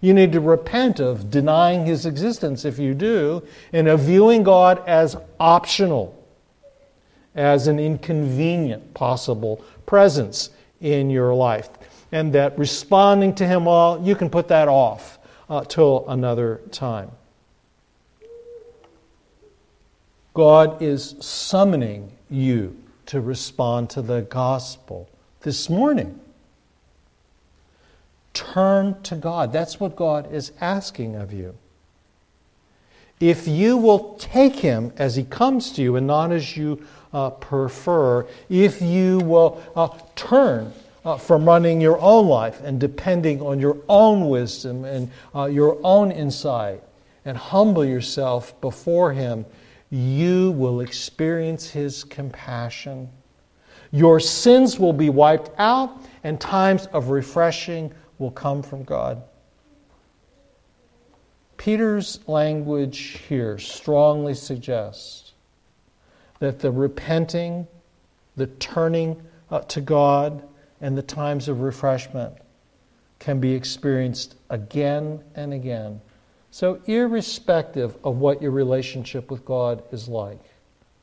You 0.00 0.14
need 0.14 0.32
to 0.32 0.40
repent 0.40 0.98
of 0.98 1.30
denying 1.30 1.84
his 1.84 2.06
existence 2.06 2.64
if 2.64 2.78
you 2.78 2.94
do, 2.94 3.46
and 3.72 3.86
of 3.86 4.00
viewing 4.00 4.44
God 4.44 4.82
as 4.86 5.16
optional, 5.38 6.16
as 7.34 7.66
an 7.66 7.78
inconvenient 7.78 8.94
possible 8.94 9.62
presence 9.84 10.50
in 10.80 11.10
your 11.10 11.34
life. 11.34 11.68
And 12.12 12.32
that 12.32 12.58
responding 12.58 13.34
to 13.36 13.46
him 13.46 13.68
all, 13.68 14.02
you 14.02 14.16
can 14.16 14.30
put 14.30 14.48
that 14.48 14.68
off 14.68 15.18
uh, 15.50 15.64
till 15.64 16.08
another 16.08 16.62
time. 16.72 17.10
God 20.40 20.80
is 20.80 21.16
summoning 21.20 22.12
you 22.30 22.74
to 23.04 23.20
respond 23.20 23.90
to 23.90 24.00
the 24.00 24.22
gospel 24.22 25.06
this 25.42 25.68
morning. 25.68 26.18
Turn 28.32 29.02
to 29.02 29.16
God. 29.16 29.52
That's 29.52 29.78
what 29.78 29.96
God 29.96 30.32
is 30.32 30.52
asking 30.58 31.14
of 31.14 31.34
you. 31.34 31.58
If 33.20 33.46
you 33.46 33.76
will 33.76 34.14
take 34.14 34.54
Him 34.54 34.94
as 34.96 35.14
He 35.14 35.24
comes 35.24 35.72
to 35.72 35.82
you 35.82 35.96
and 35.96 36.06
not 36.06 36.32
as 36.32 36.56
you 36.56 36.86
uh, 37.12 37.28
prefer, 37.28 38.26
if 38.48 38.80
you 38.80 39.18
will 39.18 39.62
uh, 39.76 39.90
turn 40.16 40.72
uh, 41.04 41.18
from 41.18 41.44
running 41.44 41.82
your 41.82 42.00
own 42.00 42.28
life 42.28 42.62
and 42.62 42.80
depending 42.80 43.42
on 43.42 43.60
your 43.60 43.76
own 43.90 44.30
wisdom 44.30 44.86
and 44.86 45.10
uh, 45.34 45.44
your 45.44 45.78
own 45.84 46.10
insight 46.10 46.82
and 47.26 47.36
humble 47.36 47.84
yourself 47.84 48.58
before 48.62 49.12
Him, 49.12 49.44
you 49.90 50.52
will 50.52 50.80
experience 50.80 51.68
His 51.68 52.04
compassion. 52.04 53.08
Your 53.90 54.20
sins 54.20 54.78
will 54.78 54.92
be 54.92 55.10
wiped 55.10 55.50
out, 55.58 56.00
and 56.22 56.40
times 56.40 56.86
of 56.86 57.10
refreshing 57.10 57.92
will 58.18 58.30
come 58.30 58.62
from 58.62 58.84
God. 58.84 59.22
Peter's 61.56 62.20
language 62.26 63.18
here 63.28 63.58
strongly 63.58 64.34
suggests 64.34 65.32
that 66.38 66.58
the 66.60 66.70
repenting, 66.70 67.66
the 68.36 68.46
turning 68.46 69.20
uh, 69.50 69.60
to 69.60 69.80
God, 69.80 70.42
and 70.80 70.96
the 70.96 71.02
times 71.02 71.48
of 71.48 71.60
refreshment 71.60 72.34
can 73.18 73.40
be 73.40 73.52
experienced 73.52 74.36
again 74.48 75.22
and 75.34 75.52
again. 75.52 76.00
So, 76.52 76.80
irrespective 76.86 77.96
of 78.02 78.16
what 78.16 78.42
your 78.42 78.50
relationship 78.50 79.30
with 79.30 79.44
God 79.44 79.82
is 79.92 80.08
like, 80.08 80.40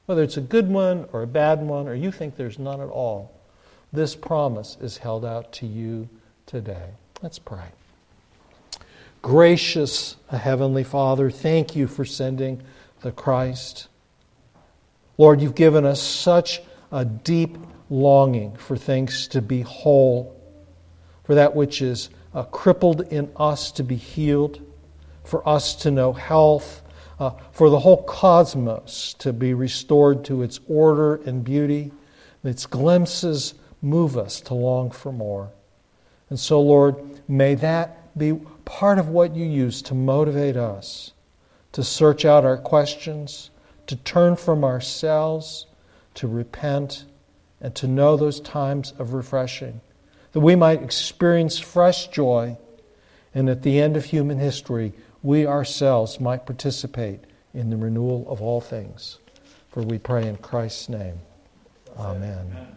whether 0.06 0.22
it's 0.22 0.38
a 0.38 0.42
good 0.42 0.70
one 0.70 1.08
or 1.14 1.24
a 1.24 1.28
bad 1.28 1.62
one, 1.62 1.88
or 1.88 1.96
you 1.96 2.12
think 2.12 2.36
there's 2.36 2.60
none 2.60 2.82
at 2.82 2.90
all, 2.90 3.34
this 3.94 4.16
promise 4.16 4.78
is 4.82 4.98
held 4.98 5.24
out 5.24 5.54
to 5.54 5.66
you 5.66 6.10
today. 6.46 6.90
Let's 7.22 7.40
pray. 7.40 7.70
Gracious 9.22 10.18
Heavenly 10.30 10.84
Father, 10.84 11.32
thank 11.32 11.76
you 11.76 11.88
for 11.88 12.06
sending 12.06 12.62
the 13.02 13.12
Christ. 13.12 13.88
Lord, 15.18 15.42
you've 15.42 15.56
given 15.56 15.86
us 15.86 16.02
such 16.02 16.62
a 16.92 17.04
deep 17.04 17.58
longing 17.90 18.56
for 18.58 18.78
things 18.78 19.28
to 19.30 19.42
be 19.42 19.62
whole, 19.62 20.36
for 21.24 21.36
that 21.36 21.56
which 21.56 21.82
is 21.82 22.10
uh, 22.34 22.44
crippled 22.44 23.02
in 23.02 23.32
us 23.38 23.72
to 23.74 23.84
be 23.84 23.96
healed, 23.96 24.62
for 25.28 25.48
us 25.48 25.76
to 25.76 25.92
know 25.92 26.14
health, 26.14 26.82
uh, 27.20 27.32
for 27.52 27.70
the 27.70 27.80
whole 27.80 28.04
cosmos 28.04 29.14
to 29.20 29.34
be 29.34 29.54
restored 29.54 30.24
to 30.26 30.42
its 30.42 30.60
order 30.68 31.16
and 31.16 31.44
beauty. 31.44 31.92
Its 32.44 32.66
glimpses 32.66 33.54
move 33.82 34.18
us 34.18 34.40
to 34.42 34.54
long 34.54 34.90
for 34.90 35.12
more. 35.12 35.52
And 36.30 36.40
so, 36.40 36.62
Lord, 36.62 36.96
may 37.28 37.56
that 37.56 38.18
be 38.18 38.34
part 38.66 39.00
of 39.00 39.10
what 39.10 39.36
you 39.36 39.46
use 39.46 39.82
to 39.84 39.94
motivate 39.94 40.58
us 40.58 41.12
to 41.78 41.84
search 41.84 42.26
out 42.26 42.44
our 42.44 42.58
questions, 42.58 43.52
to 43.86 43.96
turn 43.96 44.36
from 44.36 44.64
ourselves, 44.64 45.68
to 46.16 46.28
repent 46.28 47.06
and 47.62 47.76
to 47.76 47.88
know 47.88 48.18
those 48.18 48.40
times 48.40 48.94
of 48.98 49.14
refreshing, 49.14 49.80
that 50.32 50.40
we 50.40 50.56
might 50.56 50.82
experience 50.82 51.60
fresh 51.60 52.08
joy, 52.08 52.58
and 53.34 53.48
at 53.48 53.62
the 53.62 53.80
end 53.80 53.96
of 53.96 54.06
human 54.06 54.40
history, 54.40 54.92
we 55.28 55.46
ourselves 55.46 56.22
might 56.22 56.46
participate 56.46 57.20
in 57.54 57.70
the 57.70 57.76
renewal 57.76 58.26
of 58.30 58.42
all 58.42 58.62
things. 58.62 59.20
For 59.70 59.84
we 59.84 59.98
pray 59.98 60.26
in 60.26 60.38
Christ's 60.38 60.88
name. 60.88 61.20
Amen. 62.00 62.48
Amen. 62.50 62.77